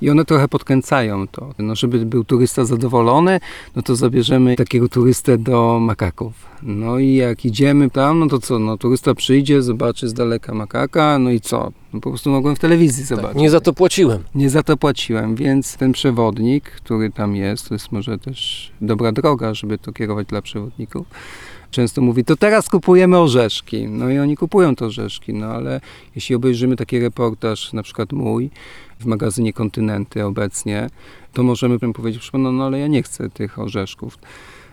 [0.05, 1.53] i one trochę podkręcają to.
[1.59, 3.39] No, żeby był turysta zadowolony,
[3.75, 6.33] no to zabierzemy takiego turystę do makaków.
[6.63, 11.19] No i jak idziemy tam, no to co, no turysta przyjdzie, zobaczy z daleka makaka,
[11.19, 11.71] no i co?
[11.93, 13.37] No po prostu mogłem w telewizji zobaczyć.
[13.37, 14.23] Nie za to płaciłem.
[14.35, 19.11] Nie za to płaciłem, więc ten przewodnik, który tam jest, to jest może też dobra
[19.11, 21.07] droga, żeby to kierować dla przewodników.
[21.71, 23.87] Często mówi, to teraz kupujemy orzeszki.
[23.87, 25.81] No i oni kupują te orzeszki, no ale
[26.15, 28.49] jeśli obejrzymy taki reportaż, na przykład mój,
[28.99, 30.89] w magazynie Kontynenty obecnie,
[31.33, 34.17] to możemy powiedzieć, pana, no ale ja nie chcę tych orzeszków.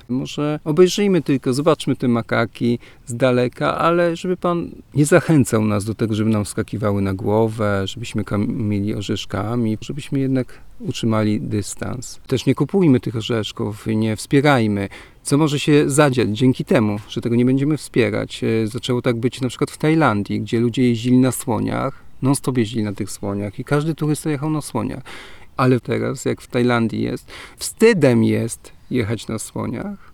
[0.09, 5.95] Może obejrzyjmy tylko, zobaczmy te makaki z daleka, ale żeby pan nie zachęcał nas do
[5.95, 12.21] tego, żeby nam wskakiwały na głowę, żebyśmy mieli orzeszkami, żebyśmy jednak utrzymali dystans.
[12.27, 14.89] Też nie kupujmy tych orzeszków, nie wspierajmy.
[15.23, 18.45] Co może się zadziać dzięki temu, że tego nie będziemy wspierać?
[18.45, 22.85] E, Zaczęło tak być na przykład w Tajlandii, gdzie ludzie jeździli na słoniach, non-stop jeździli
[22.85, 25.03] na tych słoniach i każdy turysta jechał na słoniach.
[25.57, 27.27] Ale teraz, jak w Tajlandii jest,
[27.57, 30.13] wstydem jest jechać na słoniach,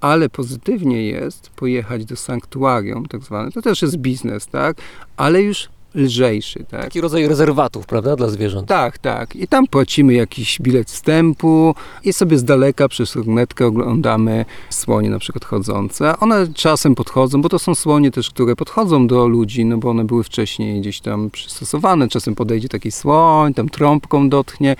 [0.00, 3.50] ale pozytywnie jest pojechać do sanktuarium, tak zwane.
[3.52, 4.76] To też jest biznes, tak?
[5.16, 6.82] Ale już lżejszy, tak?
[6.84, 8.68] Taki rodzaj rezerwatów, prawda, dla zwierząt.
[8.68, 9.36] Tak, tak.
[9.36, 15.18] I tam płacimy jakiś bilet wstępu i sobie z daleka przez lornetkę oglądamy słonie na
[15.18, 16.18] przykład chodzące.
[16.18, 20.04] One czasem podchodzą, bo to są słonie też, które podchodzą do ludzi, no bo one
[20.04, 22.08] były wcześniej gdzieś tam przystosowane.
[22.08, 24.76] Czasem podejdzie taki słoń, tam trąbką dotknie.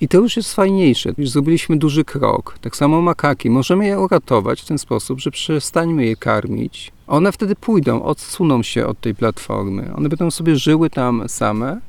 [0.00, 1.12] I to już jest fajniejsze.
[1.18, 2.58] Już zrobiliśmy duży krok.
[2.60, 3.50] Tak samo makaki.
[3.50, 6.92] Możemy je uratować w ten sposób, że przestańmy je karmić.
[7.06, 9.94] One wtedy pójdą, odsuną się od tej platformy.
[9.96, 11.80] One będą sobie żyły tam same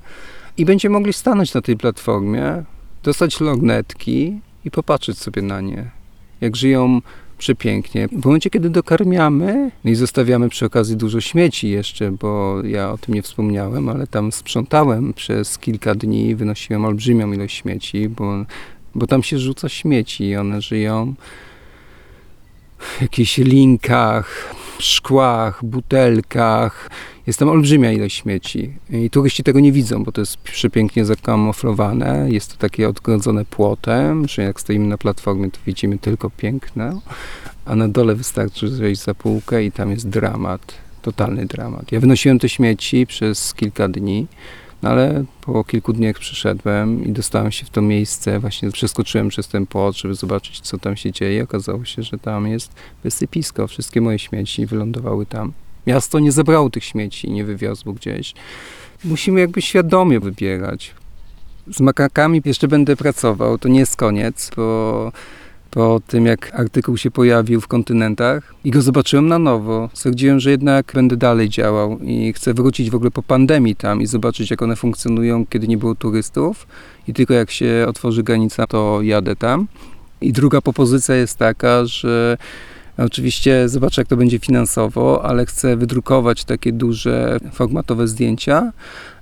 [0.58, 2.64] i będziemy mogli stanąć na tej platformie,
[3.04, 5.92] dostać lornetki i popatrzeć sobie na nie.
[6.42, 7.02] Jak żyją
[7.38, 8.08] przepięknie.
[8.08, 12.98] W momencie, kiedy dokarmiamy no i zostawiamy przy okazji dużo śmieci jeszcze, bo ja o
[12.98, 18.46] tym nie wspomniałem, ale tam sprzątałem przez kilka dni, wynosiłem olbrzymią ilość śmieci, bo,
[18.96, 21.14] bo tam się rzuca śmieci i one żyją
[22.78, 26.90] w jakichś linkach, szkłach, butelkach.
[27.28, 32.28] Jest tam olbrzymia ilość śmieci i turyści tego nie widzą, bo to jest przepięknie zakamuflowane.
[32.32, 37.02] Jest to takie odgrodzone płotem, że jak stoimy na platformie, to widzimy tylko piękno,
[37.66, 41.92] a na dole wystarczy zejść za półkę i tam jest dramat, totalny dramat.
[41.92, 44.28] Ja wynosiłem te śmieci przez kilka dni,
[44.82, 49.48] no ale po kilku dniach przyszedłem i dostałem się w to miejsce, właśnie przeskoczyłem przez
[49.48, 51.44] ten płot, żeby zobaczyć, co tam się dzieje.
[51.44, 52.72] Okazało się, że tam jest
[53.04, 53.68] wysypisko.
[53.68, 55.54] Wszystkie moje śmieci wylądowały tam.
[55.88, 58.34] Miasto nie zabrało tych śmieci, nie wywiozło gdzieś.
[59.04, 60.94] Musimy jakby świadomie wybierać.
[61.68, 65.12] Z makakami jeszcze będę pracował, to nie jest koniec, bo
[65.72, 70.52] po tym jak artykuł się pojawił w kontynentach i go zobaczyłem na nowo, stwierdziłem, że
[70.52, 74.62] jednak będę dalej działał i chcę wrócić w ogóle po pandemii tam i zobaczyć, jak
[74.62, 76.68] one funkcjonują, kiedy nie było turystów
[77.08, 79.68] i tylko jak się otworzy granica, to jadę tam.
[80.22, 82.38] I druga propozycja jest taka, że
[82.98, 88.72] Oczywiście zobaczę, jak to będzie finansowo, ale chcę wydrukować takie duże formatowe zdjęcia.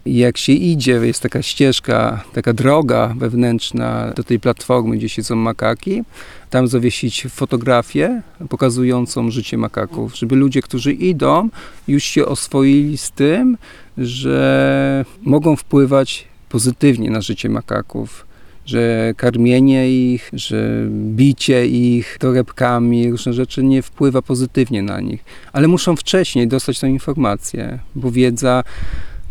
[0.06, 5.36] I jak się idzie, jest taka ścieżka, taka droga wewnętrzna do tej platformy, gdzie siedzą
[5.36, 6.04] makaki,
[6.50, 11.50] tam zawiesić fotografię pokazującą życie makaków, żeby ludzie, którzy idą,
[11.88, 13.58] już się oswoili z tym,
[13.98, 18.26] że mogą wpływać pozytywnie na życie makaków
[18.66, 25.26] że karmienie ich, że bicie ich torebkami, różne rzeczy nie wpływa pozytywnie na nich.
[25.54, 28.64] Ale muszą wcześniej dostać tę informację, bo wiedza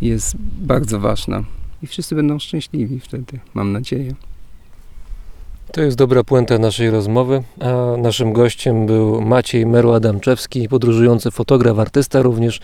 [0.01, 1.45] jest bardzo ważna.
[1.83, 4.15] I wszyscy będą szczęśliwi wtedy, mam nadzieję.
[5.75, 12.23] To jest dobra puenta naszej rozmowy, a naszym gościem był Maciej Meru-Adamczewski, podróżujący fotograf, artysta
[12.23, 12.61] również,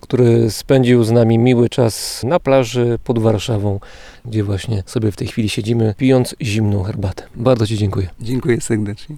[0.00, 3.80] który spędził z nami miły czas na plaży pod Warszawą,
[4.24, 7.22] gdzie właśnie sobie w tej chwili siedzimy, pijąc zimną herbatę.
[7.34, 8.08] Bardzo Ci dziękuję.
[8.20, 9.16] Dziękuję serdecznie.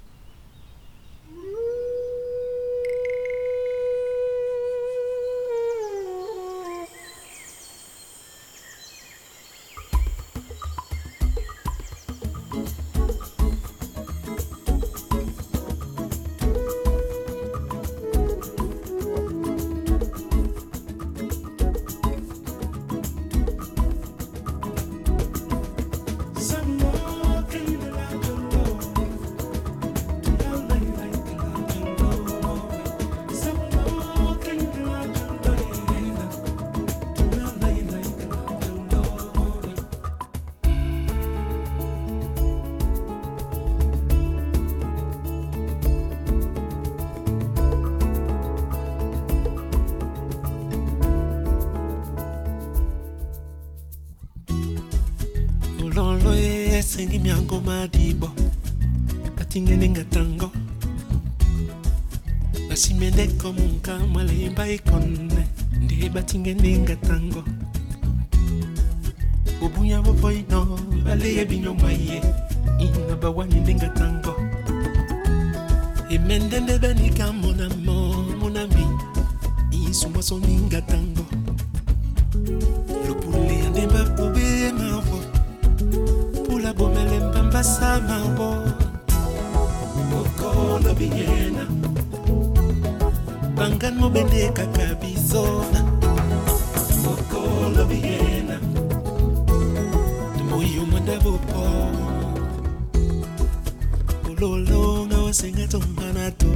[105.97, 106.47] manganato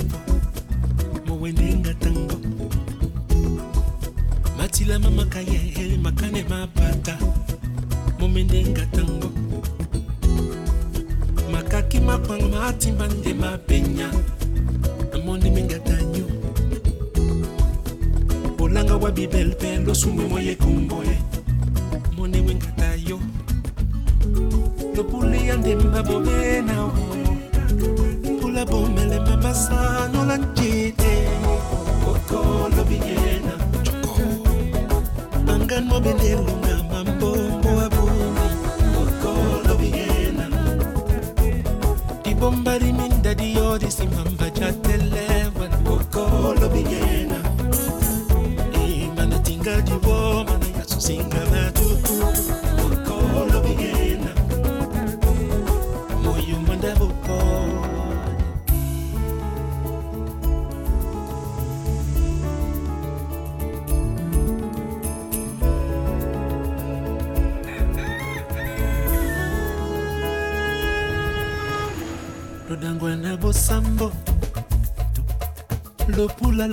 [1.27, 2.37] mowendenga tango
[4.59, 7.19] matilama makaye makane mapata.
[8.19, 9.31] Momendenga tango
[11.53, 14.11] makaki makwanga matimba nde mapenya.
[15.15, 16.25] Amonde mengatanyo
[18.61, 21.19] olanga wa bibelpe losumwe moye kumboye.
[22.17, 23.21] Mone wengatayo.
[24.97, 26.93] Lopuli ya ndemba bobenao
[35.47, 36.64] Angan mobile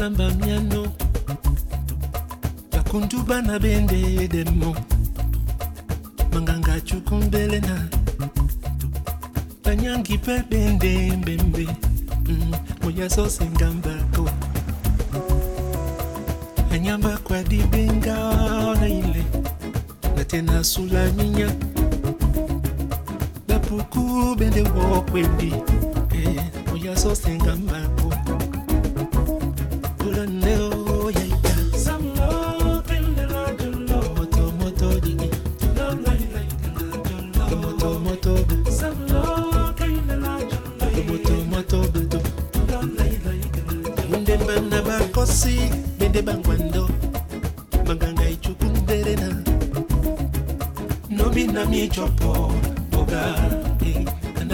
[0.02, 0.92] balamba miano.
[2.74, 4.76] Yakuntu bana bendeyedemo
[6.34, 7.51] manganga cukumbela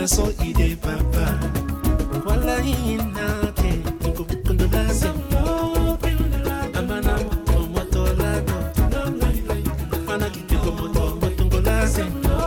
[0.08, 1.26] so e dey papa
[2.26, 3.28] wallahi na
[3.60, 5.98] te eh, eh, eh, tuko kundola zembo
[6.80, 7.14] amana
[7.58, 8.56] omoto lado
[10.08, 12.38] mana kitiko moto motongola zembo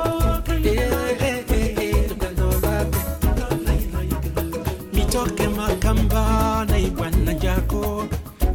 [4.93, 8.07] mitoke makamba na ibwana jako.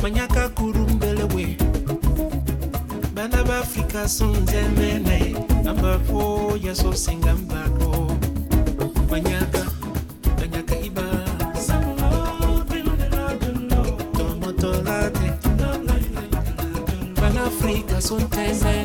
[0.01, 1.58] Manyaka kurumbelewe
[3.14, 5.36] bana ba afrika sonzemene
[5.70, 7.75] ambapo yasosengambaka
[17.45, 18.85] Africa son tese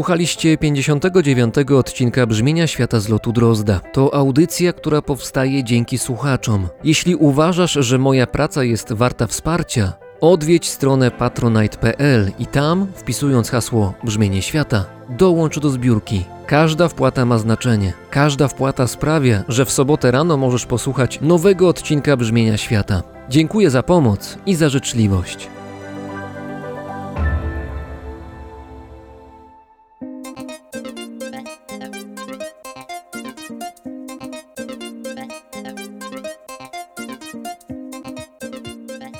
[0.00, 1.54] Słuchaliście 59.
[1.76, 3.80] odcinka Brzmienia Świata z lotu Drozda.
[3.92, 6.68] To audycja, która powstaje dzięki słuchaczom.
[6.84, 13.94] Jeśli uważasz, że moja praca jest warta wsparcia, odwiedź stronę patronite.pl i tam, wpisując hasło
[14.04, 16.24] Brzmienie Świata, dołącz do zbiórki.
[16.46, 17.92] Każda wpłata ma znaczenie.
[18.10, 23.02] Każda wpłata sprawia, że w sobotę rano możesz posłuchać nowego odcinka Brzmienia Świata.
[23.28, 25.48] Dziękuję za pomoc i za życzliwość.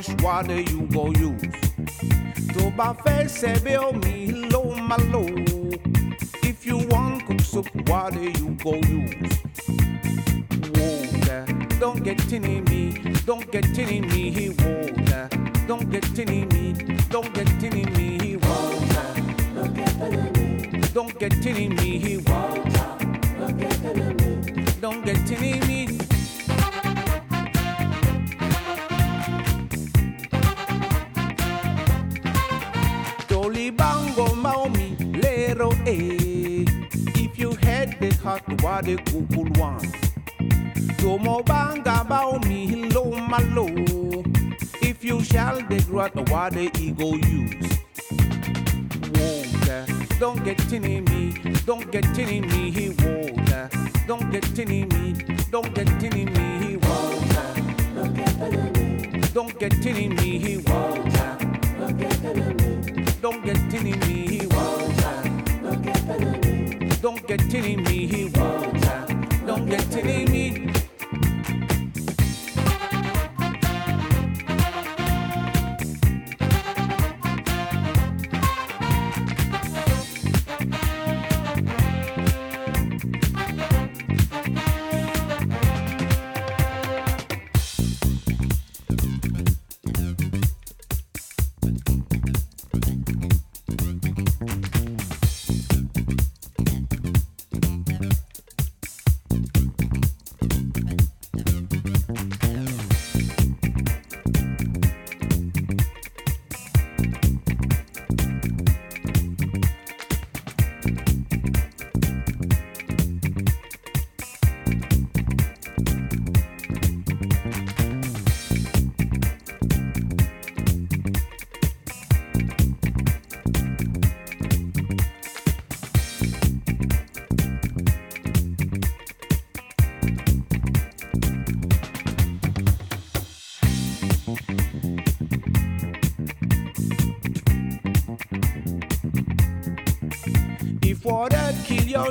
[0.00, 1.42] Wash water, you go use.
[2.54, 5.28] Toba fel sebe owe me low, my low.
[6.42, 9.14] If you want cook soup water, you go use.
[10.74, 11.44] Water,
[11.78, 15.28] don't get in me, don't get in me, water.
[15.66, 16.72] Don't get in me,
[17.10, 19.06] don't get in me, water.
[19.54, 22.90] Don't get in me, don't get in water.
[24.80, 25.69] Don't get in me.
[33.70, 36.64] Dolly bango maomi lero eh.
[37.14, 39.92] If you had the heart, what a cool one.
[40.98, 43.66] Tomo banga baomi lo malo.
[44.82, 45.80] If you shall the
[46.30, 47.78] what a ego use.
[49.14, 49.86] Water,
[50.18, 51.32] don't get in me,
[51.66, 53.68] don't get in me, he water
[54.06, 55.14] Don't get in me,
[55.50, 57.50] don't get in me, he water
[59.34, 61.36] Don't get in me, water.
[61.78, 62.59] Don't get in me,
[63.20, 64.38] don't get tilly me.
[67.02, 68.30] Don't get tilly me.
[69.46, 70.69] Don't get tilly me.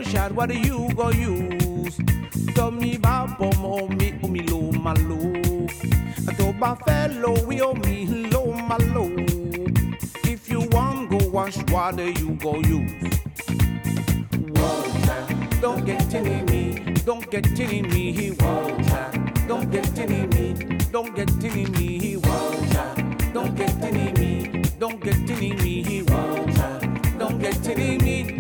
[0.10, 1.99] child, what are you go use?
[2.56, 5.19] Tell me about mo me o me lo my lo.
[6.27, 9.06] I told my fellow we o me lo my lo.
[10.23, 12.91] If you want go wash, what you go use?
[14.57, 15.22] Water,
[15.61, 18.11] don't get any me, don't get any me.
[18.11, 19.11] He water,
[19.48, 20.53] don't get any me,
[20.91, 21.99] don't get any me.
[21.99, 22.88] He water,
[23.31, 25.84] don't get any me, don't get any me.
[25.84, 26.80] He water,
[27.19, 28.39] don't get any me.